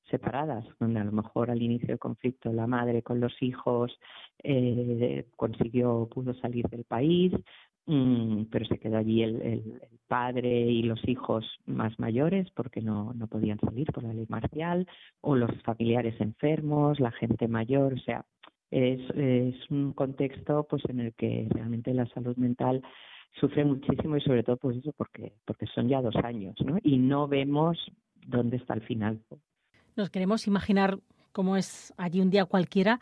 separadas, 0.09 0.65
donde 0.79 0.99
a 0.99 1.03
lo 1.03 1.11
mejor 1.11 1.49
al 1.49 1.61
inicio 1.61 1.87
del 1.87 1.99
conflicto 1.99 2.51
la 2.51 2.67
madre 2.67 3.01
con 3.01 3.19
los 3.19 3.33
hijos 3.41 3.97
eh, 4.43 5.25
consiguió, 5.35 6.07
pudo 6.13 6.33
salir 6.35 6.67
del 6.67 6.83
país, 6.83 7.33
pero 7.85 8.65
se 8.65 8.79
quedó 8.79 8.97
allí 8.97 9.23
el, 9.23 9.81
padre 10.07 10.49
y 10.49 10.83
los 10.83 10.99
hijos 11.07 11.45
más 11.65 11.97
mayores 11.97 12.49
porque 12.51 12.81
no, 12.81 13.13
no 13.13 13.27
podían 13.27 13.59
salir 13.61 13.89
por 13.93 14.03
la 14.03 14.13
ley 14.13 14.25
marcial, 14.27 14.85
o 15.21 15.37
los 15.37 15.51
familiares 15.63 16.19
enfermos, 16.19 16.99
la 16.99 17.11
gente 17.11 17.47
mayor, 17.47 17.93
o 17.93 17.97
sea, 17.99 18.25
es, 18.71 18.99
es 19.15 19.55
un 19.69 19.93
contexto 19.93 20.67
pues 20.69 20.83
en 20.89 20.99
el 20.99 21.13
que 21.13 21.47
realmente 21.49 21.93
la 21.93 22.07
salud 22.07 22.35
mental 22.35 22.81
sufre 23.39 23.63
muchísimo 23.63 24.17
y 24.17 24.21
sobre 24.21 24.43
todo 24.43 24.57
pues 24.57 24.77
eso 24.77 24.91
porque 24.93 25.33
porque 25.45 25.65
son 25.67 25.87
ya 25.87 26.01
dos 26.01 26.15
años 26.23 26.55
¿no? 26.65 26.77
y 26.83 26.97
no 26.97 27.27
vemos 27.27 27.77
dónde 28.27 28.57
está 28.57 28.73
el 28.73 28.81
final. 28.81 29.19
Nos 29.95 30.09
queremos 30.09 30.47
imaginar 30.47 30.99
cómo 31.31 31.57
es 31.57 31.93
allí 31.97 32.21
un 32.21 32.29
día 32.29 32.45
cualquiera 32.45 32.99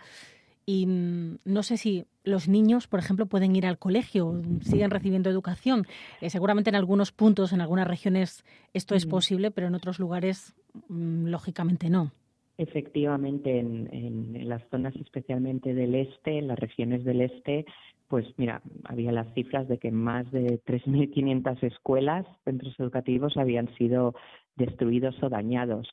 y 0.65 0.85
mm, 0.85 1.39
no 1.45 1.63
sé 1.63 1.77
si 1.77 2.05
los 2.23 2.47
niños, 2.47 2.87
por 2.87 2.99
ejemplo, 2.99 3.25
pueden 3.25 3.55
ir 3.55 3.65
al 3.65 3.77
colegio, 3.77 4.41
siguen 4.61 4.91
recibiendo 4.91 5.29
educación. 5.29 5.85
Eh, 6.21 6.29
seguramente 6.29 6.69
en 6.69 6.75
algunos 6.75 7.11
puntos, 7.11 7.53
en 7.53 7.61
algunas 7.61 7.87
regiones, 7.87 8.45
esto 8.73 8.95
es 8.95 9.05
posible, 9.05 9.51
pero 9.51 9.67
en 9.67 9.75
otros 9.75 9.99
lugares, 9.99 10.55
mm, 10.89 11.27
lógicamente 11.27 11.89
no. 11.89 12.11
Efectivamente, 12.57 13.59
en, 13.59 13.87
en, 13.93 14.49
las 14.49 14.61
zonas 14.69 14.93
especialmente 14.97 15.73
del 15.73 15.95
este, 15.95 16.39
en 16.39 16.47
las 16.49 16.59
regiones 16.59 17.05
del 17.05 17.21
este, 17.21 17.65
pues 18.09 18.25
mira, 18.37 18.61
había 18.83 19.11
las 19.11 19.33
cifras 19.33 19.67
de 19.69 19.77
que 19.77 19.91
más 19.91 20.29
de 20.31 20.59
3.500 20.65 21.63
escuelas, 21.63 22.25
centros 22.43 22.77
educativos, 22.79 23.37
habían 23.37 23.73
sido 23.75 24.13
destruidos 24.57 25.15
o 25.23 25.29
dañados 25.29 25.87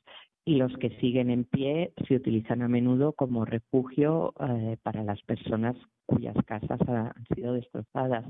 y 0.47 0.55
los 0.55 0.71
que 0.77 0.91
siguen 1.01 1.29
en 1.29 1.43
pie 1.43 1.91
se 2.07 2.15
utilizan 2.15 2.61
a 2.61 2.69
menudo 2.69 3.11
como 3.11 3.43
refugio 3.43 4.33
eh, 4.39 4.77
para 4.81 5.03
las 5.03 5.21
personas 5.23 5.75
cuyas 6.05 6.37
casas 6.45 6.79
han 6.87 7.25
sido 7.35 7.51
destrozadas. 7.51 8.23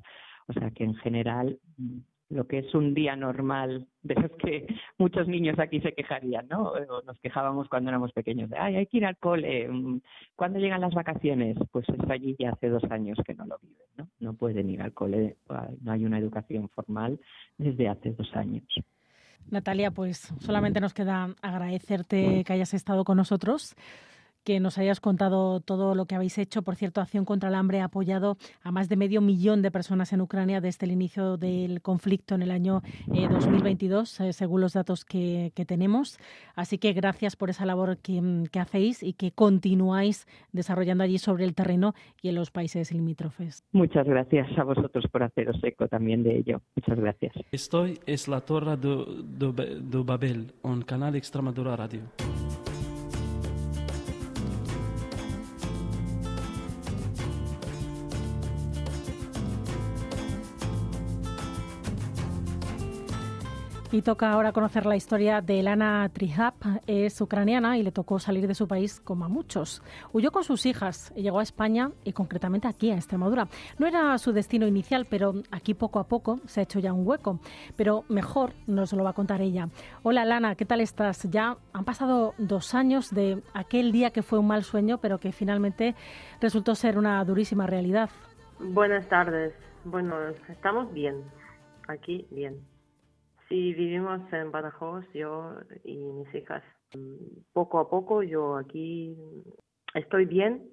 O 0.48 0.54
sea 0.54 0.72
que 0.72 0.84
en 0.84 0.96
general 0.96 1.60
lo 2.30 2.48
que 2.48 2.58
es 2.58 2.74
un 2.74 2.96
día 2.96 3.16
normal, 3.16 3.86
de 4.02 4.16
los 4.16 4.32
que 4.32 4.66
muchos 4.98 5.28
niños 5.28 5.60
aquí 5.60 5.80
se 5.80 5.94
quejarían, 5.94 6.48
¿no? 6.48 6.72
O 6.72 7.04
nos 7.04 7.20
quejábamos 7.20 7.70
cuando 7.70 7.92
éramos 7.92 8.12
pequeños, 8.14 8.50
de, 8.50 8.58
ay, 8.58 8.78
hay 8.78 8.88
que 8.88 8.98
ir 8.98 9.06
al 9.06 9.18
cole, 9.18 9.70
mm, 9.70 10.02
¿cuándo 10.36 10.58
llegan 10.58 10.82
las 10.82 10.96
vacaciones? 10.96 11.56
Pues 11.72 11.88
es 11.88 12.10
allí 12.10 12.36
ya 12.40 12.50
hace 12.50 12.70
dos 12.70 12.84
años 12.90 13.20
que 13.28 13.36
no 13.36 13.46
lo 13.46 13.60
viven, 13.60 13.86
¿no? 13.96 14.10
No 14.20 14.34
pueden 14.34 14.72
ir 14.72 14.82
al 14.82 14.94
cole, 14.94 15.38
no 15.82 15.92
hay 15.92 16.04
una 16.04 16.18
educación 16.18 16.68
formal 16.70 17.20
desde 17.60 17.90
hace 17.90 18.14
dos 18.14 18.36
años. 18.36 18.66
Natalia, 19.50 19.92
pues 19.92 20.34
solamente 20.40 20.80
nos 20.82 20.94
queda 20.94 21.30
agradecerte 21.42 22.44
que 22.44 22.54
hayas 22.54 22.74
estado 22.74 23.04
con 23.04 23.18
nosotros 23.18 23.76
que 24.48 24.62
nos 24.62 24.78
hayas 24.78 25.02
contado 25.02 25.60
todo 25.60 25.94
lo 25.94 26.06
que 26.06 26.16
habéis 26.16 26.38
hecho. 26.38 26.62
Por 26.62 26.78
cierto, 26.78 27.02
Acción 27.02 27.26
contra 27.26 27.50
el 27.50 27.56
Hambre 27.56 27.82
ha 27.82 27.84
apoyado 27.84 28.38
a 28.64 28.72
más 28.72 28.88
de 28.88 28.96
medio 28.96 29.20
millón 29.20 29.62
de 29.62 29.72
personas 29.72 30.14
en 30.14 30.22
Ucrania 30.22 30.62
desde 30.62 30.86
el 30.86 30.94
inicio 30.94 31.36
del 31.36 31.82
conflicto 31.82 32.34
en 32.34 32.44
el 32.44 32.52
año 32.52 32.82
2022, 33.08 34.22
eh, 34.22 34.30
eh, 34.30 34.32
según 34.32 34.62
los 34.62 34.72
datos 34.72 35.04
que, 35.04 35.52
tenemos. 35.68 36.18
Así 36.56 36.78
que 36.78 36.94
gracias 36.94 37.36
por 37.36 37.50
esa 37.50 37.66
labor 37.66 37.98
que, 37.98 38.46
que, 38.50 38.60
hacéis 38.62 39.04
y 39.04 39.12
que 39.12 39.34
continuáis 39.34 40.26
desarrollando 40.54 41.04
allí 41.04 41.18
sobre 41.18 41.44
el 41.44 41.54
terreno 41.54 41.94
y 42.22 42.30
en 42.30 42.36
los 42.36 42.50
países 42.50 42.94
limítrofes. 42.94 43.66
Muchas 43.74 44.08
gracias 44.08 44.48
a 44.58 44.64
vosotros 44.64 45.04
por 45.12 45.24
haceros 45.24 45.62
eco 45.62 45.90
también 45.90 46.24
de 46.24 46.38
ello. 46.38 46.62
Muchas 46.74 46.98
gracias. 46.98 47.34
Estoy 47.52 48.00
es 48.06 48.30
la 48.30 48.40
Torre 48.40 48.78
de, 48.78 49.82
de 49.82 50.04
Babel, 50.06 50.54
un 50.62 50.84
canal 50.84 51.18
Extremadura 51.18 51.76
Radio. 51.76 52.00
Y 63.98 64.04
toca 64.04 64.32
ahora 64.32 64.52
conocer 64.52 64.86
la 64.86 64.96
historia 64.96 65.42
de 65.42 65.60
Elana 65.60 66.08
Trihap. 66.14 66.54
Es 66.86 67.20
ucraniana 67.20 67.80
y 67.80 67.82
le 67.82 67.92
tocó 67.92 68.20
salir 68.20 68.48
de 68.48 68.54
su 68.54 68.68
país 68.68 69.00
como 69.00 69.26
a 69.26 69.28
muchos. 69.28 69.82
Huyó 70.14 70.32
con 70.32 70.44
sus 70.44 70.68
hijas 70.68 71.12
y 71.16 71.24
llegó 71.24 71.40
a 71.40 71.42
España 71.42 71.90
y 72.04 72.14
concretamente 72.14 72.68
aquí, 72.68 72.92
a 72.92 72.96
Extremadura. 72.96 73.48
No 73.80 73.88
era 73.88 74.16
su 74.20 74.34
destino 74.34 74.68
inicial, 74.68 75.08
pero 75.10 75.34
aquí 75.50 75.74
poco 75.74 75.98
a 75.98 76.08
poco 76.08 76.40
se 76.46 76.60
ha 76.60 76.64
hecho 76.64 76.78
ya 76.78 76.94
un 76.94 77.08
hueco. 77.08 77.40
Pero 77.76 78.04
mejor 78.08 78.54
nos 78.68 78.94
lo 78.94 79.04
va 79.04 79.10
a 79.10 79.14
contar 79.14 79.42
ella. 79.42 79.68
Hola 80.04 80.26
Lana, 80.26 80.54
¿qué 80.54 80.66
tal 80.66 80.82
estás? 80.82 81.28
Ya 81.32 81.58
han 81.74 81.84
pasado 81.84 82.36
dos 82.38 82.76
años 82.76 83.10
de 83.10 83.42
aquel 83.56 83.92
día 83.92 84.12
que 84.12 84.22
fue 84.22 84.38
un 84.38 84.46
mal 84.46 84.64
sueño, 84.64 85.00
pero 85.00 85.18
que 85.18 85.32
finalmente 85.32 85.96
resultó 86.40 86.76
ser 86.76 87.00
una 87.00 87.26
durísima 87.26 87.66
realidad. 87.66 88.12
Buenas 88.60 89.10
tardes. 89.10 89.56
Bueno, 89.86 90.18
estamos 90.50 90.94
bien. 90.94 91.24
Aquí 91.88 92.28
bien. 92.30 92.77
Sí, 93.50 93.74
vivimos 93.74 94.22
en 94.34 94.52
Badajoz, 94.52 95.06
yo 95.14 95.56
y 95.86 95.96
mis 95.98 96.36
hijas. 96.36 96.64
Poco 97.54 97.80
a 97.80 97.90
poco 97.90 98.22
yo 98.22 98.58
aquí 98.58 99.16
estoy 99.94 100.26
bien. 100.26 100.70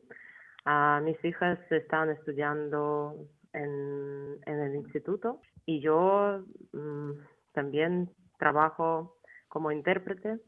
Uh, 0.67 1.01
mis 1.05 1.23
hijas 1.25 1.59
están 1.71 2.11
estudiando 2.11 3.29
en, 3.53 4.39
en 4.47 4.61
el 4.61 4.75
instituto 4.77 5.41
y 5.67 5.81
yo 5.81 6.45
mm, 6.73 7.13
también 7.53 8.11
trabajo 8.39 9.19
como 9.49 9.71
intérprete 9.71 10.41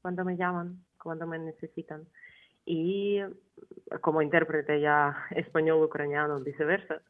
cuando 0.00 0.24
me 0.24 0.36
llaman, 0.36 0.84
cuando 1.02 1.26
me 1.26 1.40
necesitan. 1.40 2.06
Y 2.64 3.20
como 4.00 4.22
intérprete 4.22 4.80
ya 4.80 5.26
español-ucraniano, 5.30 6.38
viceversa. 6.40 7.02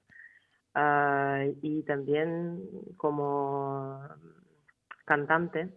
Ah, 0.75 1.45
y 1.61 1.83
también 1.83 2.63
como 2.97 4.01
cantante 5.09 5.71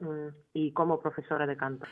mm, 0.00 0.28
y 0.54 0.72
como 0.72 0.98
profesora 0.98 1.46
de 1.46 1.56
canto. 1.56 1.86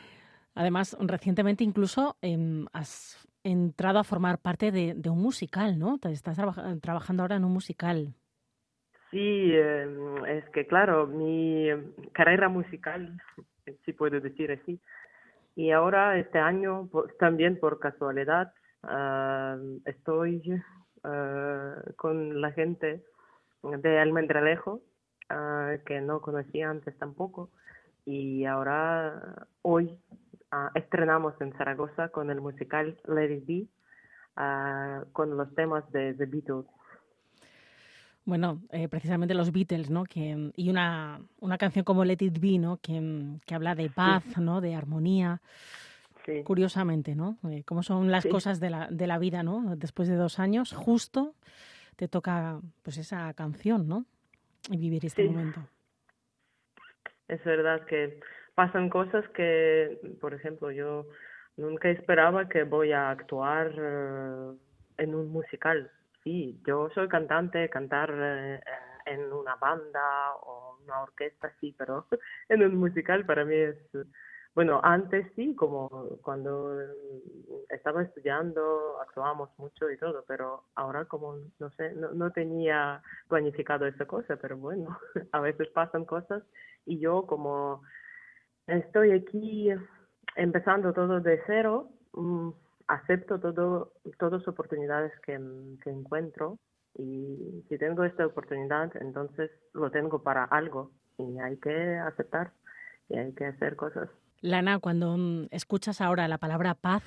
Además, 0.55 0.97
recientemente 0.99 1.63
incluso 1.63 2.17
em, 2.21 2.65
has 2.73 3.27
entrado 3.43 3.99
a 3.99 4.03
formar 4.03 4.39
parte 4.39 4.71
de, 4.71 5.09
un 5.09 5.21
musical, 5.21 5.77
¿no? 5.77 5.99
Estás 6.09 6.37
trabajando 6.81 7.23
ahora 7.23 7.35
en 7.35 7.45
un 7.45 7.53
musical. 7.53 8.15
Sí, 9.11 9.51
em, 9.53 10.25
es 10.25 10.49
que 10.49 10.65
claro, 10.65 11.05
mi 11.05 11.69
carrera 12.13 12.49
musical, 12.49 13.21
si 13.85 13.93
puedo 13.93 14.19
decir 14.19 14.51
así, 14.51 14.81
y 15.55 15.71
ahora 15.71 16.17
este 16.17 16.39
año 16.39 16.89
también 17.19 17.59
por 17.59 17.79
casualidad 17.79 18.51
ah, 18.83 19.57
estoy 19.85 20.41
ah, 21.03 21.75
con 21.95 22.41
la 22.41 22.51
gente 22.51 23.03
de 23.61 23.99
Almendralejo 23.99 24.81
Ah, 25.29 25.75
que 25.85 26.01
no 26.01 26.21
conocía 26.21 26.69
antes 26.69 26.97
tampoco. 26.97 27.49
Y 28.05 28.45
ahora, 28.45 29.47
hoy, 29.63 29.97
ah, 30.51 30.69
estrenamos 30.75 31.33
en 31.41 31.53
Zaragoza 31.53 32.09
con 32.09 32.29
el 32.29 32.41
musical 32.41 32.99
Let 33.07 33.35
It 33.37 33.45
Be, 33.47 33.67
ah, 34.35 35.03
con 35.13 35.35
los 35.35 35.53
temas 35.55 35.89
de 35.91 36.13
The 36.13 36.25
Beatles. 36.25 36.65
Bueno, 38.25 38.61
eh, 38.71 38.87
precisamente 38.87 39.33
los 39.35 39.51
Beatles, 39.51 39.89
¿no? 39.89 40.03
Que, 40.03 40.51
y 40.55 40.69
una, 40.69 41.21
una 41.39 41.57
canción 41.57 41.85
como 41.85 42.05
Let 42.05 42.17
It 42.21 42.39
Be, 42.39 42.57
¿no? 42.57 42.77
Que, 42.77 43.37
que 43.45 43.55
habla 43.55 43.75
de 43.75 43.89
paz, 43.89 44.37
¿no? 44.37 44.61
De 44.61 44.75
armonía. 44.75 45.41
Curiosamente, 46.43 47.13
¿no? 47.13 47.37
Eh, 47.47 47.63
cómo 47.65 47.83
son 47.83 48.09
las 48.09 48.25
cosas 48.25 48.59
de 48.59 48.71
la, 48.71 48.87
de 48.89 49.05
la 49.05 49.19
vida, 49.19 49.43
¿no? 49.43 49.75
Después 49.75 50.07
de 50.07 50.15
dos 50.15 50.39
años, 50.39 50.73
justo 50.73 51.35
te 51.95 52.07
toca 52.07 52.59
pues 52.81 52.97
esa 52.97 53.31
canción, 53.35 53.87
¿no? 53.87 54.05
Y 54.69 54.77
vivir 54.77 55.05
este 55.05 55.23
momento. 55.23 55.61
Es 57.27 57.43
verdad 57.43 57.85
que 57.85 58.19
pasan 58.53 58.89
cosas 58.89 59.27
que, 59.29 59.99
por 60.21 60.33
ejemplo, 60.33 60.71
yo 60.71 61.07
nunca 61.57 61.89
esperaba 61.89 62.47
que 62.47 62.63
voy 62.63 62.91
a 62.91 63.09
actuar 63.09 63.73
eh, 63.77 64.57
en 64.97 65.15
un 65.15 65.29
musical. 65.29 65.91
Sí, 66.23 66.59
yo 66.65 66.89
soy 66.93 67.07
cantante, 67.07 67.69
cantar 67.69 68.11
eh, 68.15 68.59
en 69.05 69.31
una 69.31 69.55
banda 69.55 70.35
o 70.41 70.79
una 70.83 71.01
orquesta, 71.01 71.53
sí, 71.59 71.75
pero 71.77 72.07
en 72.49 72.63
un 72.63 72.75
musical 72.75 73.25
para 73.25 73.45
mí 73.45 73.55
es 73.55 73.77
bueno, 74.55 74.79
antes 74.83 75.27
sí, 75.35 75.53
como 75.53 75.89
cuando 76.21 76.79
estaba 77.69 78.03
estudiando, 78.03 79.01
actuábamos 79.01 79.49
mucho 79.57 79.91
y 79.91 79.97
todo, 79.97 80.23
pero 80.25 80.63
ahora 80.75 81.03
como, 81.05 81.35
no 81.59 81.69
sé, 81.71 81.91
no, 81.93 82.11
no 82.13 82.31
tenía 82.31 83.03
planificado 83.27 83.85
esa 83.85 84.05
cosa, 84.05 84.37
pero 84.37 84.57
bueno, 84.57 84.97
a 85.33 85.41
veces 85.41 85.67
pasan 85.71 86.05
cosas 86.05 86.41
y 86.85 86.99
yo 86.99 87.25
como 87.27 87.81
estoy 88.67 89.11
aquí 89.11 89.69
empezando 90.37 90.93
todo 90.93 91.19
de 91.19 91.41
cero, 91.47 91.89
mm, 92.13 92.49
acepto 92.87 93.39
todo, 93.41 93.91
todas 94.17 94.47
oportunidades 94.47 95.11
que, 95.19 95.37
que 95.83 95.89
encuentro 95.89 96.57
y 96.97 97.65
si 97.67 97.77
tengo 97.77 98.05
esta 98.05 98.25
oportunidad, 98.25 98.89
entonces 99.01 99.51
lo 99.73 99.91
tengo 99.91 100.23
para 100.23 100.45
algo 100.45 100.91
y 101.17 101.39
hay 101.39 101.57
que 101.57 101.97
aceptar 101.97 102.53
y 103.09 103.17
hay 103.17 103.33
que 103.33 103.47
hacer 103.47 103.75
cosas. 103.75 104.09
Lana, 104.41 104.79
cuando 104.79 105.17
mm, 105.17 105.47
escuchas 105.51 106.01
ahora 106.01 106.27
la 106.27 106.37
palabra 106.37 106.75
paz, 106.75 107.03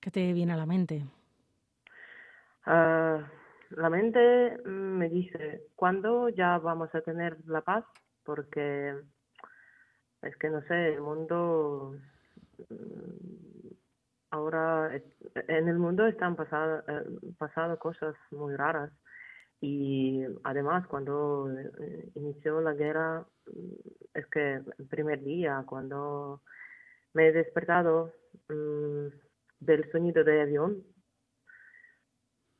¿qué 0.00 0.10
te 0.10 0.32
viene 0.32 0.52
a 0.52 0.56
la 0.56 0.66
mente? 0.66 1.04
Ah, 2.64 3.20
la 3.70 3.90
mente 3.90 4.58
me 4.64 5.08
dice, 5.08 5.62
¿cuándo 5.74 6.28
ya 6.28 6.58
vamos 6.58 6.94
a 6.94 7.00
tener 7.00 7.36
la 7.46 7.60
paz? 7.62 7.84
Porque 8.24 8.94
es 10.22 10.36
que 10.36 10.50
no 10.50 10.62
sé, 10.62 10.94
el 10.94 11.00
mundo 11.00 11.96
mm, 12.68 13.68
ahora 14.30 14.90
en 15.48 15.68
el 15.68 15.78
mundo 15.78 16.06
están 16.06 16.36
pasando 16.36 16.82
pasado 17.38 17.78
cosas 17.78 18.14
muy 18.30 18.56
raras 18.56 18.90
y 19.60 20.24
además 20.42 20.86
cuando 20.88 21.48
eh, 21.50 22.10
inició 22.14 22.60
la 22.60 22.72
guerra 22.72 23.24
es 24.14 24.26
que 24.26 24.54
el 24.54 24.86
primer 24.88 25.22
día 25.22 25.64
cuando 25.66 26.42
me 27.14 27.28
he 27.28 27.32
despertado 27.32 28.12
mm, 28.48 29.06
del 29.60 29.90
sonido 29.90 30.24
de 30.24 30.42
avión 30.42 30.84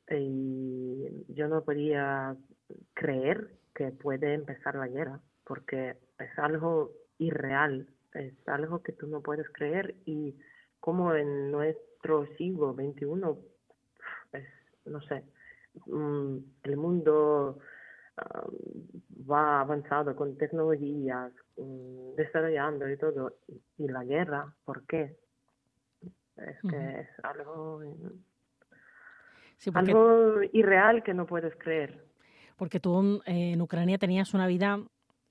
y 0.09 1.25
yo 1.29 1.47
no 1.47 1.63
podía 1.63 2.35
creer 2.93 3.55
que 3.73 3.91
puede 3.91 4.33
empezar 4.33 4.75
la 4.75 4.87
guerra 4.87 5.19
porque 5.45 5.95
es 6.19 6.39
algo 6.39 6.91
irreal, 7.17 7.87
es 8.13 8.33
algo 8.47 8.81
que 8.83 8.93
tú 8.93 9.07
no 9.07 9.21
puedes 9.21 9.49
creer 9.49 9.95
y 10.05 10.35
como 10.79 11.13
en 11.13 11.51
nuestro 11.51 12.27
siglo 12.37 12.73
XXI, 12.73 13.05
es, 14.33 14.45
no 14.85 15.01
sé, 15.01 15.23
mm, 15.85 16.37
el 16.63 16.77
mundo 16.77 17.59
va 19.29 19.61
avanzado 19.61 20.15
con 20.15 20.37
tecnologías, 20.37 21.31
mm, 21.57 22.15
desarrollando 22.15 22.89
y 22.89 22.97
todo, 22.97 23.37
y 23.77 23.87
la 23.87 24.03
guerra, 24.03 24.53
¿por 24.65 24.85
qué? 24.85 25.17
Es 26.37 26.61
que 26.69 26.99
es 27.01 27.09
algo, 27.23 27.81
algo 29.73 30.41
irreal 30.51 31.03
que 31.03 31.13
no 31.13 31.25
puedes 31.25 31.55
creer. 31.57 32.03
Porque 32.57 32.79
tú 32.79 33.21
en 33.25 33.61
Ucrania 33.61 33.97
tenías 33.97 34.33
una 34.33 34.47
vida 34.47 34.79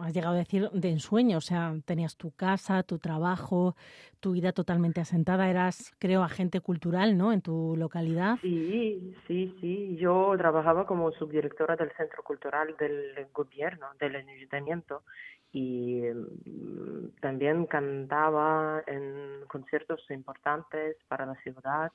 has 0.03 0.15
llegado 0.15 0.35
a 0.35 0.39
decir, 0.39 0.69
de 0.71 0.91
ensueño. 0.91 1.39
O 1.39 1.41
sea, 1.41 1.75
tenías 1.85 2.17
tu 2.17 2.33
casa, 2.33 2.83
tu 2.83 2.99
trabajo, 2.99 3.77
tu 4.21 4.33
vida 4.33 4.53
totalmente 4.53 5.01
asentada. 5.01 5.49
Eras, 5.49 5.93
creo, 5.99 6.23
agente 6.23 6.61
cultural, 6.61 7.17
¿no? 7.17 7.33
En 7.33 7.41
tu 7.41 7.77
localidad. 7.77 8.39
Sí, 8.43 9.15
sí, 9.27 9.55
sí. 9.61 9.82
Yo 10.03 10.35
trabajaba 10.37 10.85
como 10.85 11.13
subdirectora 11.13 11.77
del 11.77 11.93
Centro 11.93 12.25
Cultural 12.25 12.75
del 12.77 13.29
Gobierno, 13.33 13.87
del 14.01 14.17
Ayuntamiento. 14.17 15.05
Y 15.53 16.03
mm, 16.03 17.21
también 17.21 17.67
cantaba 17.67 18.83
en 18.89 19.45
conciertos 19.47 20.01
importantes 20.11 20.97
para 21.07 21.25
la 21.25 21.37
ciudad 21.37 21.93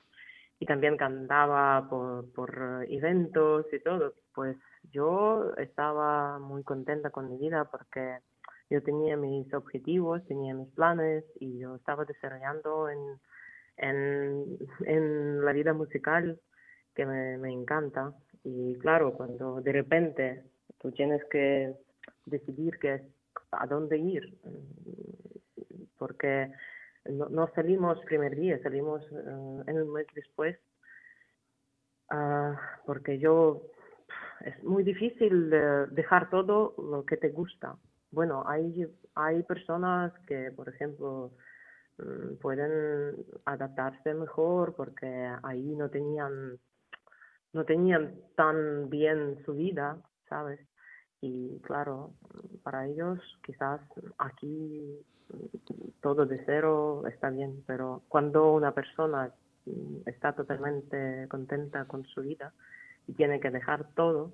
y 0.57 0.65
también 0.65 0.95
cantaba 0.95 1.85
por, 1.89 2.31
por 2.31 2.85
eventos 2.87 3.65
y 3.73 3.79
todo. 3.79 4.13
Pues 4.33 4.55
yo 4.89 5.53
estaba 5.57 6.39
muy 6.39 6.63
contenta 6.63 7.09
con 7.09 7.29
mi 7.29 7.37
vida 7.37 7.65
porque 7.65 8.19
yo 8.69 8.81
tenía 8.83 9.17
mis 9.17 9.53
objetivos, 9.53 10.25
tenía 10.27 10.53
mis 10.53 10.69
planes 10.69 11.25
y 11.41 11.59
yo 11.59 11.75
estaba 11.75 12.05
desarrollando 12.05 12.87
en, 12.87 13.19
en, 13.75 14.57
en 14.85 15.43
la 15.43 15.51
vida 15.51 15.73
musical 15.73 16.39
que 16.97 17.05
me, 17.05 17.37
me 17.37 17.51
encanta. 17.51 18.11
Y 18.43 18.75
claro, 18.79 19.13
cuando 19.13 19.61
de 19.61 19.71
repente 19.71 20.43
tú 20.79 20.91
tienes 20.91 21.23
que 21.25 21.75
decidir 22.25 22.79
que, 22.79 23.03
a 23.51 23.67
dónde 23.67 23.99
ir, 23.99 24.35
porque 25.99 26.51
no, 27.05 27.29
no 27.29 27.47
salimos 27.53 28.03
primer 28.05 28.35
día, 28.35 28.59
salimos 28.63 29.03
uh, 29.11 29.63
en 29.67 29.81
un 29.81 29.93
mes 29.93 30.07
después, 30.15 30.57
uh, 32.11 32.55
porque 32.87 33.19
yo 33.19 33.61
es 34.41 34.63
muy 34.63 34.83
difícil 34.83 35.51
dejar 35.91 36.29
todo 36.31 36.73
lo 36.77 37.05
que 37.05 37.17
te 37.17 37.29
gusta. 37.29 37.75
Bueno, 38.11 38.43
hay, 38.47 38.87
hay 39.13 39.43
personas 39.43 40.13
que, 40.25 40.51
por 40.51 40.67
ejemplo, 40.69 41.31
mm, 41.99 42.37
pueden 42.41 43.15
adaptarse 43.45 44.13
mejor 44.15 44.73
porque 44.75 45.29
ahí 45.43 45.75
no 45.75 45.89
tenían 45.89 46.59
no 47.57 47.65
tenían 47.65 48.13
tan 48.35 48.89
bien 48.89 49.43
su 49.43 49.53
vida, 49.55 49.97
¿sabes? 50.29 50.59
Y 51.21 51.59
claro, 51.61 52.11
para 52.61 52.85
ellos 52.85 53.19
quizás 53.43 53.81
aquí 54.19 54.99
todo 56.01 56.27
de 56.27 56.41
cero 56.45 57.03
está 57.07 57.31
bien, 57.31 57.63
pero 57.65 58.03
cuando 58.07 58.53
una 58.53 58.71
persona 58.73 59.31
mm, 59.65 60.07
está 60.07 60.33
totalmente 60.33 61.27
contenta 61.29 61.85
con 61.85 62.05
su 62.05 62.21
vida 62.21 62.53
y 63.07 63.13
tiene 63.13 63.39
que 63.39 63.49
dejar 63.49 63.87
todo, 63.95 64.31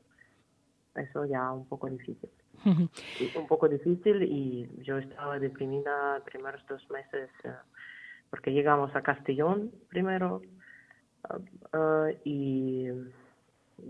eso 0.96 1.26
ya 1.26 1.50
un 1.54 1.66
poco 1.66 1.90
difícil. 1.90 2.30
un 2.66 3.48
poco 3.48 3.70
difícil 3.70 4.22
y 4.24 4.70
yo 4.84 4.98
estaba 4.98 5.40
deprimida 5.40 6.22
primeros 6.26 6.62
dos 6.68 6.88
meses 6.90 7.30
eh, 7.46 7.52
porque 8.30 8.52
llegamos 8.52 8.96
a 8.96 9.02
Castellón 9.02 9.72
primero 9.90 10.42
uh, 11.74 12.16
y 12.24 12.90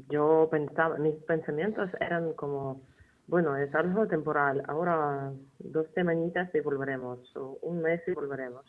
yo 0.10 0.48
pensaba, 0.52 0.98
mis 0.98 1.16
pensamientos 1.24 1.90
eran 2.00 2.34
como 2.34 2.82
bueno, 3.28 3.56
es 3.56 3.74
algo 3.74 4.08
temporal. 4.08 4.64
Ahora 4.68 5.32
dos 5.60 5.88
semanitas 5.94 6.54
y 6.54 6.60
volveremos, 6.60 7.20
o 7.36 7.58
un 7.62 7.82
mes 7.82 8.02
y 8.08 8.12
volveremos. 8.12 8.66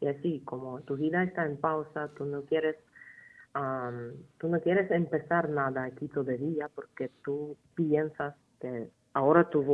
Y 0.00 0.06
así, 0.06 0.40
como 0.44 0.80
tu 0.82 0.96
vida 0.96 1.22
está 1.22 1.44
en 1.46 1.58
pausa, 1.58 2.08
tú 2.16 2.24
no 2.24 2.42
quieres, 2.42 2.76
tú 4.38 4.48
no 4.48 4.60
quieres 4.60 4.90
empezar 4.90 5.48
nada 5.48 5.84
aquí 5.84 6.08
todavía 6.08 6.68
porque 6.74 7.10
tú 7.22 7.56
piensas 7.74 8.34
que 8.60 8.88
ahora 9.12 9.48
tú 9.50 9.64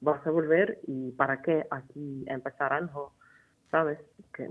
vas 0.00 0.26
a 0.26 0.30
volver 0.30 0.80
y 0.86 1.10
para 1.12 1.42
qué 1.42 1.66
aquí 1.70 2.24
empezar 2.28 2.72
algo, 2.72 3.12
¿sabes? 3.70 3.98
Que 4.32 4.48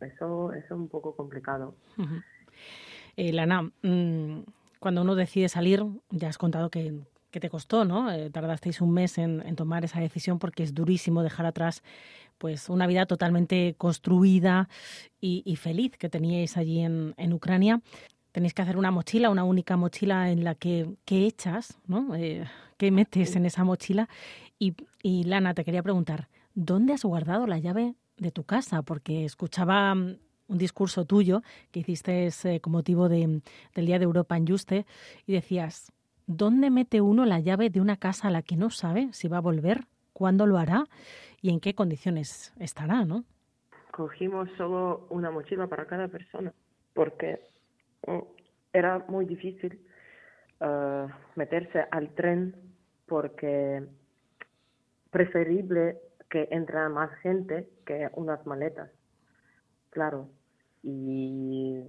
eso, 0.00 0.52
es 0.52 0.70
un 0.70 0.88
poco 0.88 1.14
complicado. 1.14 1.74
Eh, 3.16 3.32
Lana, 3.32 3.62
mm, 3.82 4.40
cuando 4.78 5.02
uno 5.02 5.14
decide 5.14 5.48
salir, 5.48 5.84
ya 6.10 6.28
has 6.28 6.38
contado 6.38 6.70
que 6.70 6.94
que 7.36 7.40
te 7.40 7.50
costó, 7.50 7.84
¿no? 7.84 8.10
Eh, 8.10 8.30
tardasteis 8.30 8.80
un 8.80 8.92
mes 8.92 9.18
en, 9.18 9.56
tomar 9.56 9.84
esa 9.84 10.00
decisión 10.00 10.38
porque 10.38 10.62
es 10.62 10.72
durísimo 10.72 11.22
dejar 11.22 11.44
atrás 11.44 11.82
pues 12.38 12.70
una 12.70 12.86
vida 12.86 13.04
totalmente 13.04 13.74
construida 13.76 14.70
y, 15.20 15.56
feliz 15.56 15.98
que 15.98 16.08
teníais 16.08 16.56
allí 16.56 16.80
en, 16.80 17.32
Ucrania. 17.34 17.82
Tenéis 18.32 18.54
que 18.54 18.62
hacer 18.62 18.78
una 18.78 18.90
mochila, 18.90 19.28
una 19.28 19.44
única 19.44 19.76
mochila 19.76 20.30
en 20.30 20.44
la 20.44 20.54
que, 20.54 20.96
echas, 21.06 21.78
¿no? 21.86 22.14
Eh, 22.14 22.46
¿Qué 22.78 22.90
metes 22.90 23.36
en 23.36 23.44
esa 23.44 23.64
mochila? 23.64 24.08
Y, 24.58 24.74
Lana, 25.24 25.52
te 25.52 25.62
quería 25.62 25.82
preguntar, 25.82 26.28
¿dónde 26.54 26.94
has 26.94 27.04
guardado 27.04 27.46
la 27.46 27.58
llave 27.58 27.94
de 28.16 28.30
tu 28.30 28.44
casa? 28.44 28.80
Porque 28.80 29.26
escuchaba 29.26 29.94
mm, 29.94 30.16
un 30.48 30.58
discurso 30.58 31.04
tuyo 31.04 31.42
que 31.70 31.80
hiciste 31.80 32.28
eh, 32.44 32.60
con 32.60 32.72
motivo 32.72 33.08
del 33.08 33.42
Día 33.74 33.98
de 33.98 34.04
Europa 34.04 34.36
en 34.36 34.46
Juste 34.46 34.86
y 35.26 35.32
decías, 35.32 35.92
¿dónde 36.26 36.70
mete 36.70 37.00
uno 37.00 37.24
la 37.24 37.40
llave 37.40 37.70
de 37.70 37.80
una 37.80 37.96
casa 37.96 38.28
a 38.28 38.30
la 38.30 38.42
que 38.42 38.56
no 38.56 38.70
sabe 38.70 39.08
si 39.12 39.28
va 39.28 39.38
a 39.38 39.40
volver, 39.40 39.84
cuándo 40.12 40.46
lo 40.46 40.58
hará 40.58 40.84
y 41.42 41.50
en 41.50 41.60
qué 41.60 41.74
condiciones 41.74 42.54
estará, 42.58 43.04
¿no? 43.04 43.24
Cogimos 43.90 44.48
solo 44.56 45.06
una 45.10 45.30
mochila 45.30 45.66
para 45.66 45.86
cada 45.86 46.08
persona 46.08 46.52
porque 46.94 47.40
era 48.72 49.04
muy 49.08 49.26
difícil 49.26 49.80
uh, 50.60 51.08
meterse 51.34 51.84
al 51.90 52.14
tren 52.14 52.54
porque 53.06 53.86
preferible 55.10 55.98
que 56.28 56.48
entra 56.50 56.88
más 56.88 57.10
gente 57.20 57.68
que 57.84 58.10
unas 58.14 58.44
maletas. 58.46 58.90
Claro. 59.90 60.28
Y 60.88 61.82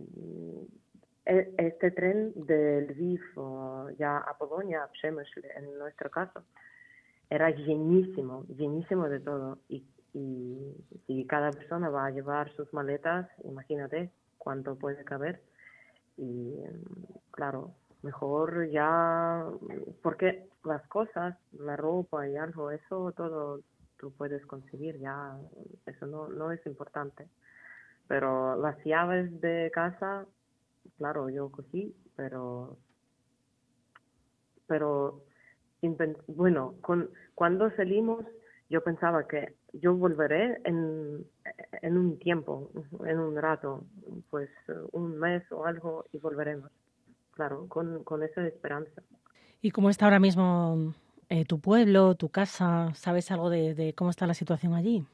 e, 1.23 1.53
este 1.60 1.91
tren 1.91 2.33
del 2.33 2.88
Lviv 2.88 3.21
ya 3.99 4.17
a 4.17 4.36
Polonia, 4.39 4.89
en 5.03 5.77
nuestro 5.77 6.10
caso, 6.10 6.41
era 7.29 7.51
llenísimo, 7.51 8.43
llenísimo 8.47 9.07
de 9.07 9.19
todo. 9.19 9.60
Y, 9.69 9.86
y, 10.13 11.25
cada 11.27 11.51
persona 11.51 11.89
va 11.89 12.07
a 12.07 12.12
llevar 12.12 12.51
sus 12.55 12.73
maletas, 12.73 13.29
imagínate 13.43 14.10
cuánto 14.39 14.75
puede 14.75 15.03
caber. 15.03 15.43
Y 16.17 16.55
claro, 17.29 17.75
mejor 18.01 18.67
ya, 18.71 19.45
porque 20.01 20.49
las 20.63 20.88
cosas, 20.88 21.38
la 21.51 21.75
ropa 21.75 22.27
y 22.27 22.36
algo, 22.36 22.71
eso 22.71 23.12
todo 23.12 23.60
tú 23.99 24.12
puedes 24.12 24.43
conseguir, 24.47 24.97
ya, 24.97 25.38
eso 25.86 26.07
no, 26.07 26.29
no 26.29 26.51
es 26.51 26.65
importante. 26.65 27.27
Pero 28.07 28.55
las 28.55 28.77
llaves 28.83 29.41
de 29.41 29.69
casa 29.73 30.25
claro, 30.97 31.29
yo 31.29 31.49
cogí, 31.49 31.93
pero, 32.15 32.77
pero, 34.67 35.23
bueno, 36.27 36.75
con, 36.81 37.09
cuando 37.35 37.69
salimos, 37.71 38.25
yo 38.69 38.83
pensaba 38.83 39.27
que 39.27 39.55
yo 39.73 39.95
volveré 39.95 40.59
en, 40.65 41.25
en 41.81 41.97
un 41.97 42.19
tiempo, 42.19 42.71
en 43.05 43.19
un 43.19 43.35
rato, 43.37 43.85
pues 44.29 44.49
un 44.91 45.17
mes 45.17 45.49
o 45.51 45.65
algo 45.65 46.05
y 46.11 46.17
volveremos. 46.17 46.71
claro, 47.31 47.67
con, 47.67 48.03
con 48.03 48.23
esa 48.23 48.45
esperanza. 48.45 49.01
¿Y 49.61 49.71
cómo 49.71 49.89
está 49.89 50.05
ahora 50.05 50.19
mismo 50.19 50.93
eh, 51.29 51.45
tu 51.45 51.59
pueblo, 51.59 52.15
tu 52.15 52.29
casa? 52.29 52.93
¿Sabes 52.93 53.31
algo 53.31 53.49
de, 53.49 53.73
de 53.73 53.93
cómo 53.93 54.09
está 54.09 54.27
la 54.27 54.33
situación 54.33 54.73
allí? 54.73 55.05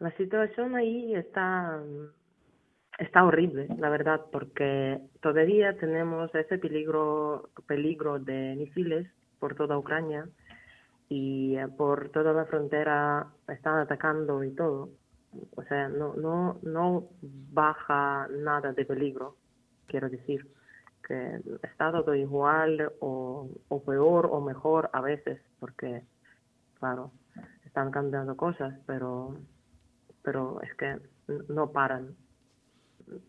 La 0.00 0.10
situación 0.16 0.74
ahí 0.74 1.14
está 1.14 1.80
está 2.98 3.24
horrible, 3.24 3.66
la 3.78 3.88
verdad, 3.88 4.20
porque 4.30 5.00
todavía 5.20 5.76
tenemos 5.78 6.34
ese 6.34 6.58
peligro, 6.58 7.48
peligro 7.66 8.18
de 8.18 8.56
misiles 8.56 9.06
por 9.38 9.54
toda 9.54 9.78
Ucrania 9.78 10.28
y 11.08 11.56
eh, 11.56 11.66
por 11.68 12.10
toda 12.10 12.32
la 12.34 12.44
frontera 12.44 13.26
están 13.48 13.78
atacando 13.78 14.44
y 14.44 14.50
todo. 14.54 14.90
O 15.56 15.62
sea, 15.64 15.88
no, 15.88 16.14
no, 16.14 16.58
no 16.62 17.08
baja 17.22 18.28
nada 18.30 18.72
de 18.72 18.84
peligro, 18.84 19.36
quiero 19.86 20.10
decir, 20.10 20.46
que 21.06 21.40
está 21.62 21.90
todo 21.92 22.14
igual 22.14 22.92
o, 23.00 23.48
o 23.68 23.82
peor 23.82 24.28
o 24.30 24.40
mejor 24.40 24.90
a 24.92 25.00
veces, 25.00 25.40
porque, 25.58 26.02
claro, 26.78 27.12
están 27.64 27.90
cambiando 27.90 28.36
cosas, 28.36 28.74
pero, 28.86 29.36
pero 30.22 30.60
es 30.62 30.74
que 30.74 30.98
no 31.48 31.70
paran. 31.70 32.14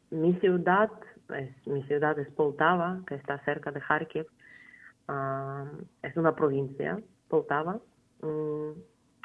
Mi 0.09 0.33
ciudad, 0.39 0.89
es, 1.35 1.67
mi 1.67 1.83
ciudad 1.83 2.17
es 2.19 2.29
Poltava, 2.31 3.01
que 3.07 3.15
está 3.15 3.43
cerca 3.45 3.71
de 3.71 3.81
Kharkiv, 3.81 4.25
ah, 5.07 5.65
es 6.01 6.15
una 6.17 6.35
provincia, 6.35 6.99
Poltava, 7.27 7.79
mm, 8.21 8.71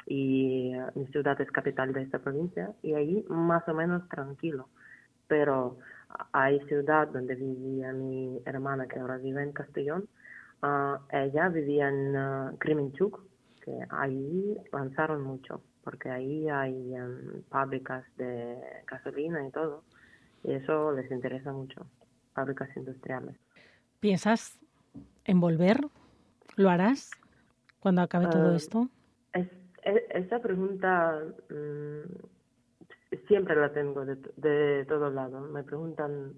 y 0.07 0.71
mi 0.95 1.07
ciudad 1.07 1.39
es 1.41 1.51
capital 1.51 1.93
de 1.93 2.03
esta 2.03 2.19
provincia, 2.19 2.73
y 2.81 2.93
ahí 2.93 3.25
más 3.29 3.67
o 3.67 3.73
menos 3.73 4.07
tranquilo. 4.09 4.69
Pero 5.27 5.77
hay 6.31 6.59
ciudad 6.67 7.09
donde 7.09 7.35
vivía 7.35 7.91
mi 7.91 8.41
hermana, 8.45 8.87
que 8.87 8.99
ahora 8.99 9.17
vive 9.17 9.43
en 9.43 9.51
Castellón, 9.51 10.07
ah, 10.61 10.99
ella 11.11 11.49
vivía 11.49 11.89
en 11.89 12.15
uh, 12.15 12.57
Kremenchuk, 12.57 13.21
que 13.63 13.85
ahí 13.89 14.57
lanzaron 14.71 15.21
mucho, 15.21 15.61
porque 15.87 16.09
ahí 16.09 16.49
hay 16.49 16.93
em, 16.95 17.41
fábricas 17.49 18.03
de 18.17 18.57
gasolina 18.91 19.47
y 19.47 19.51
todo 19.51 19.83
y 20.43 20.51
eso 20.51 20.91
les 20.91 21.09
interesa 21.09 21.53
mucho, 21.53 21.87
fábricas 22.33 22.67
industriales. 22.75 23.37
¿Piensas 24.01 24.59
en 25.23 25.39
volver? 25.39 25.79
¿Lo 26.57 26.69
harás 26.69 27.09
cuando 27.79 28.01
acabe 28.01 28.25
todo 28.25 28.51
Ah, 28.51 28.55
esto? 28.57 28.89
Es, 29.31 29.47
e- 29.83 30.07
esa 30.09 30.39
pregunta 30.41 31.23
mm, 31.49 32.01
siempre 33.29 33.55
la 33.55 33.71
tengo 33.71 34.03
de, 34.03 34.17
de 34.35 34.85
todos 34.89 35.13
lados. 35.13 35.49
Me 35.51 35.63
preguntan 35.63 36.33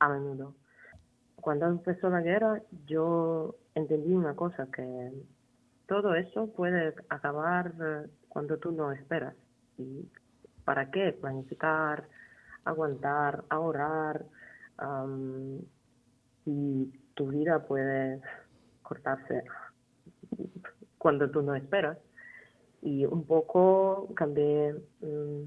a 0.00 0.08
menudo. 0.08 0.56
Cuando 1.36 1.66
empezó 1.66 2.10
la 2.10 2.22
guerra, 2.22 2.60
yo 2.86 3.54
entendí 3.76 4.12
una 4.14 4.34
cosa, 4.34 4.66
que 4.74 5.12
todo 5.86 6.16
eso 6.16 6.52
puede 6.52 6.92
acabar 7.08 7.72
cuando 8.30 8.56
tú 8.58 8.72
no 8.72 8.92
esperas. 8.92 9.34
¿Y 9.76 10.08
para 10.64 10.90
qué? 10.90 11.12
Planificar, 11.12 12.08
aguantar, 12.64 13.44
ahorrar, 13.50 14.24
y 16.46 16.86
tu 17.14 17.28
vida 17.28 17.66
puede 17.66 18.22
cortarse 18.82 19.44
cuando 20.96 21.30
tú 21.30 21.42
no 21.42 21.54
esperas. 21.54 21.98
Y 22.82 23.04
un 23.04 23.26
poco 23.26 24.08
cambié 24.14 24.72
mm, 25.00 25.42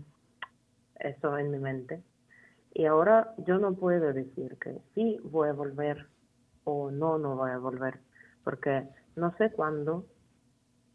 eso 0.99 1.37
en 1.39 1.49
mi 1.49 1.57
mente. 1.57 2.03
Y 2.75 2.85
ahora 2.85 3.33
yo 3.37 3.57
no 3.57 3.73
puedo 3.73 4.13
decir 4.13 4.57
que 4.59 4.77
sí 4.93 5.19
voy 5.23 5.49
a 5.49 5.53
volver 5.53 6.07
o 6.63 6.91
no, 6.91 7.17
no 7.17 7.35
voy 7.35 7.51
a 7.51 7.57
volver, 7.57 7.99
porque 8.43 8.87
no 9.15 9.35
sé 9.37 9.51
cuándo 9.51 10.05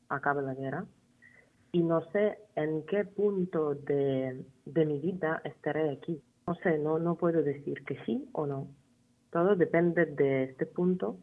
acabe 0.09 0.43
la 0.43 0.55
guerra 0.55 0.87
y 1.73 1.83
no 1.83 2.01
sé 2.13 2.39
en 2.57 2.85
qué 2.87 3.05
punto 3.05 3.75
de, 3.75 4.45
de 4.65 4.87
mi 4.87 5.01
vida 5.01 5.41
estaré 5.45 5.91
aquí. 5.91 6.21
No 6.47 6.55
sé, 6.57 6.79
no, 6.79 6.99
no 6.99 7.17
puedo 7.17 7.43
decir 7.43 7.85
que 7.85 7.99
sí 8.05 8.29
o 8.33 8.47
no. 8.47 8.69
Todo 9.31 9.55
depende 9.55 10.07
de 10.07 10.45
este 10.45 10.65
punto, 10.65 11.19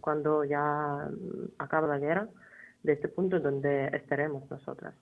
cuando 0.00 0.44
ya 0.44 1.08
mm, 1.10 1.52
acabe 1.58 1.88
la 1.88 1.98
guerra, 1.98 2.28
de 2.82 2.94
este 2.94 3.08
punto 3.08 3.40
donde 3.40 3.86
estaremos 3.88 4.50
nosotras. 4.50 4.94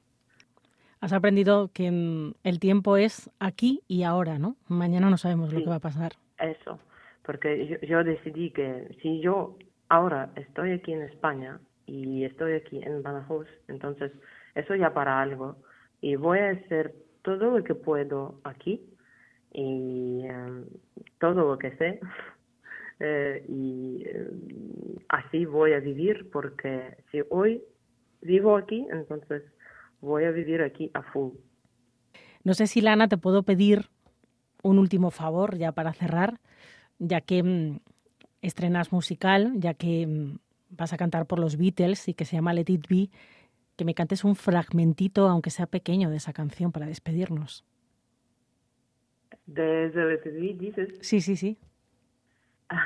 Has 1.00 1.12
aprendido 1.12 1.70
que 1.72 1.90
mm, 1.90 2.34
el 2.42 2.58
tiempo 2.58 2.96
es 2.96 3.30
aquí 3.38 3.82
y 3.86 4.02
ahora, 4.02 4.38
¿no? 4.38 4.56
Mañana 4.68 5.08
no 5.08 5.16
sabemos 5.16 5.52
lo 5.52 5.60
que 5.60 5.70
va 5.70 5.76
a 5.76 5.80
pasar. 5.80 6.12
Eso, 6.38 6.78
porque 7.24 7.66
yo, 7.66 7.78
yo 7.86 8.04
decidí 8.04 8.50
que 8.50 8.96
si 9.00 9.20
yo 9.20 9.56
ahora 9.88 10.30
estoy 10.34 10.72
aquí 10.72 10.92
en 10.92 11.02
España 11.02 11.60
y 11.86 12.24
estoy 12.24 12.54
aquí 12.54 12.82
en 12.82 13.02
Badajoz, 13.02 13.46
entonces 13.68 14.12
eso 14.54 14.74
ya 14.74 14.92
para 14.92 15.20
algo 15.20 15.56
y 16.00 16.16
voy 16.16 16.38
a 16.38 16.50
hacer 16.50 16.94
todo 17.22 17.58
lo 17.58 17.64
que 17.64 17.74
puedo 17.74 18.40
aquí 18.44 18.80
y 19.52 20.24
em, 20.26 20.64
todo 21.18 21.34
lo 21.34 21.58
que 21.58 21.76
sé 21.76 22.00
eh, 23.00 23.44
y 23.48 24.04
em, 24.06 24.96
así 25.08 25.44
voy 25.44 25.72
a 25.72 25.80
vivir 25.80 26.30
porque 26.30 26.96
si 27.10 27.20
hoy 27.30 27.62
vivo 28.22 28.56
aquí, 28.56 28.86
entonces 28.90 29.42
voy 30.00 30.24
a 30.24 30.30
vivir 30.30 30.62
aquí 30.62 30.90
a 30.94 31.02
full. 31.02 31.32
No 32.44 32.54
sé 32.54 32.66
si, 32.66 32.80
Lana, 32.80 33.08
te 33.08 33.18
puedo 33.18 33.42
pedir 33.42 33.88
un 34.62 34.78
último 34.78 35.10
favor 35.10 35.56
ya 35.56 35.72
para 35.72 35.92
cerrar, 35.92 36.40
ya 36.98 37.20
que 37.20 37.42
mm, 37.42 37.80
estrenas 38.42 38.92
musical, 38.92 39.52
ya 39.56 39.74
que 39.74 40.36
vas 40.70 40.92
a 40.92 40.96
cantar 40.96 41.26
por 41.26 41.38
los 41.38 41.56
Beatles 41.56 42.08
y 42.08 42.14
que 42.14 42.24
se 42.24 42.36
llama 42.36 42.54
Let 42.54 42.66
It 42.68 42.86
Be, 42.88 43.10
que 43.80 43.84
me 43.86 43.94
cantes 43.94 44.24
un 44.24 44.36
fragmentito, 44.36 45.26
aunque 45.26 45.48
sea 45.48 45.64
pequeño, 45.66 46.10
de 46.10 46.18
esa 46.18 46.34
canción 46.34 46.70
para 46.70 46.84
despedirnos. 46.84 47.64
Desde 49.46 50.02
el 50.02 50.58
dices 50.58 50.98
Sí, 51.00 51.22
sí, 51.22 51.34
sí. 51.34 51.56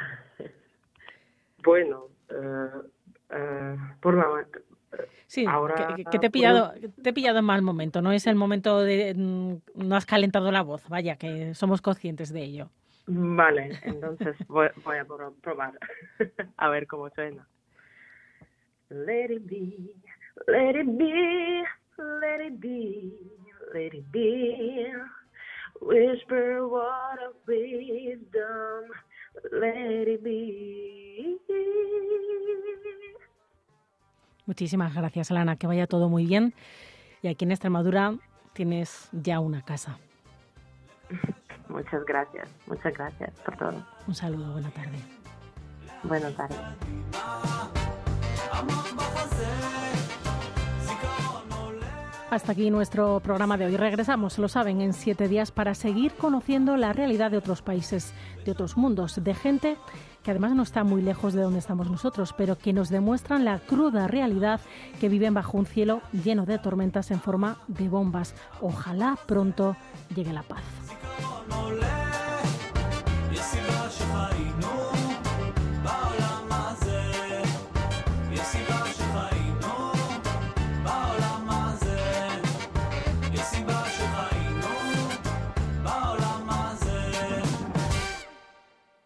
Bueno, 1.64 2.10
eh, 2.28 2.68
eh, 3.30 3.76
por 4.00 4.14
la 4.14 4.46
Sí, 5.26 5.44
Ahora, 5.48 5.74
que, 5.96 6.04
que 6.04 6.18
te 6.20 6.26
he 6.28 6.30
pillado, 6.30 6.72
te 7.02 7.10
he 7.10 7.12
pillado 7.12 7.40
en 7.40 7.44
mal 7.44 7.60
momento. 7.62 8.00
No 8.02 8.12
es 8.12 8.28
el 8.28 8.36
momento 8.36 8.80
de. 8.82 9.14
mm, 9.16 9.54
No 9.74 9.96
has 9.96 10.06
calentado 10.06 10.52
la 10.52 10.62
voz, 10.62 10.88
vaya, 10.88 11.16
que 11.16 11.56
somos 11.56 11.82
conscientes 11.82 12.32
de 12.32 12.44
ello. 12.44 12.70
Vale, 13.08 13.76
entonces 13.82 14.36
voy, 14.46 14.68
voy 14.84 14.98
a 14.98 15.04
pro- 15.04 15.34
probar 15.42 15.76
a 16.56 16.68
ver 16.68 16.86
cómo 16.86 17.10
suena. 17.10 17.48
Let 18.90 19.32
it 19.32 19.42
be, 19.46 19.92
let 20.46 20.76
it 20.76 20.98
be, 20.98 21.64
let 21.98 22.40
it 22.40 22.60
be, 22.60 23.12
let 23.72 23.94
it 23.94 24.10
be. 24.10 24.86
Whisper 25.80 26.66
what 26.68 27.18
of 27.22 27.34
wisdom, 27.46 28.90
let 29.52 30.08
it 30.08 30.22
be. 30.22 31.38
Muchísimas 34.46 34.94
gracias, 34.94 35.30
Lana. 35.30 35.56
Que 35.56 35.66
vaya 35.66 35.86
todo 35.86 36.08
muy 36.08 36.26
bien. 36.26 36.54
Y 37.22 37.28
aquí 37.28 37.44
en 37.44 37.52
Extremadura 37.52 38.14
tienes 38.52 39.08
ya 39.12 39.40
una 39.40 39.62
casa. 39.62 39.98
Muchas 41.68 42.04
gracias, 42.04 42.48
muchas 42.66 42.94
gracias 42.94 43.30
por 43.40 43.56
todo. 43.56 43.84
Un 44.06 44.14
saludo, 44.14 44.52
buena 44.52 44.70
tarde. 44.70 44.98
Buenas 46.02 46.34
tardes. 46.36 46.58
Hasta 52.34 52.50
aquí 52.50 52.68
nuestro 52.68 53.20
programa 53.20 53.56
de 53.56 53.66
hoy. 53.66 53.76
Regresamos, 53.76 54.40
lo 54.40 54.48
saben, 54.48 54.80
en 54.80 54.92
siete 54.92 55.28
días 55.28 55.52
para 55.52 55.72
seguir 55.76 56.14
conociendo 56.14 56.76
la 56.76 56.92
realidad 56.92 57.30
de 57.30 57.36
otros 57.36 57.62
países, 57.62 58.12
de 58.44 58.50
otros 58.50 58.76
mundos, 58.76 59.22
de 59.22 59.34
gente 59.34 59.76
que 60.24 60.32
además 60.32 60.56
no 60.56 60.64
está 60.64 60.82
muy 60.82 61.00
lejos 61.00 61.32
de 61.32 61.42
donde 61.42 61.60
estamos 61.60 61.88
nosotros, 61.88 62.34
pero 62.36 62.58
que 62.58 62.72
nos 62.72 62.88
demuestran 62.88 63.44
la 63.44 63.60
cruda 63.60 64.08
realidad 64.08 64.60
que 65.00 65.08
viven 65.08 65.32
bajo 65.32 65.56
un 65.56 65.66
cielo 65.66 66.02
lleno 66.24 66.44
de 66.44 66.58
tormentas 66.58 67.12
en 67.12 67.20
forma 67.20 67.58
de 67.68 67.88
bombas. 67.88 68.34
Ojalá 68.60 69.16
pronto 69.26 69.76
llegue 70.12 70.32
la 70.32 70.42
paz. 70.42 70.64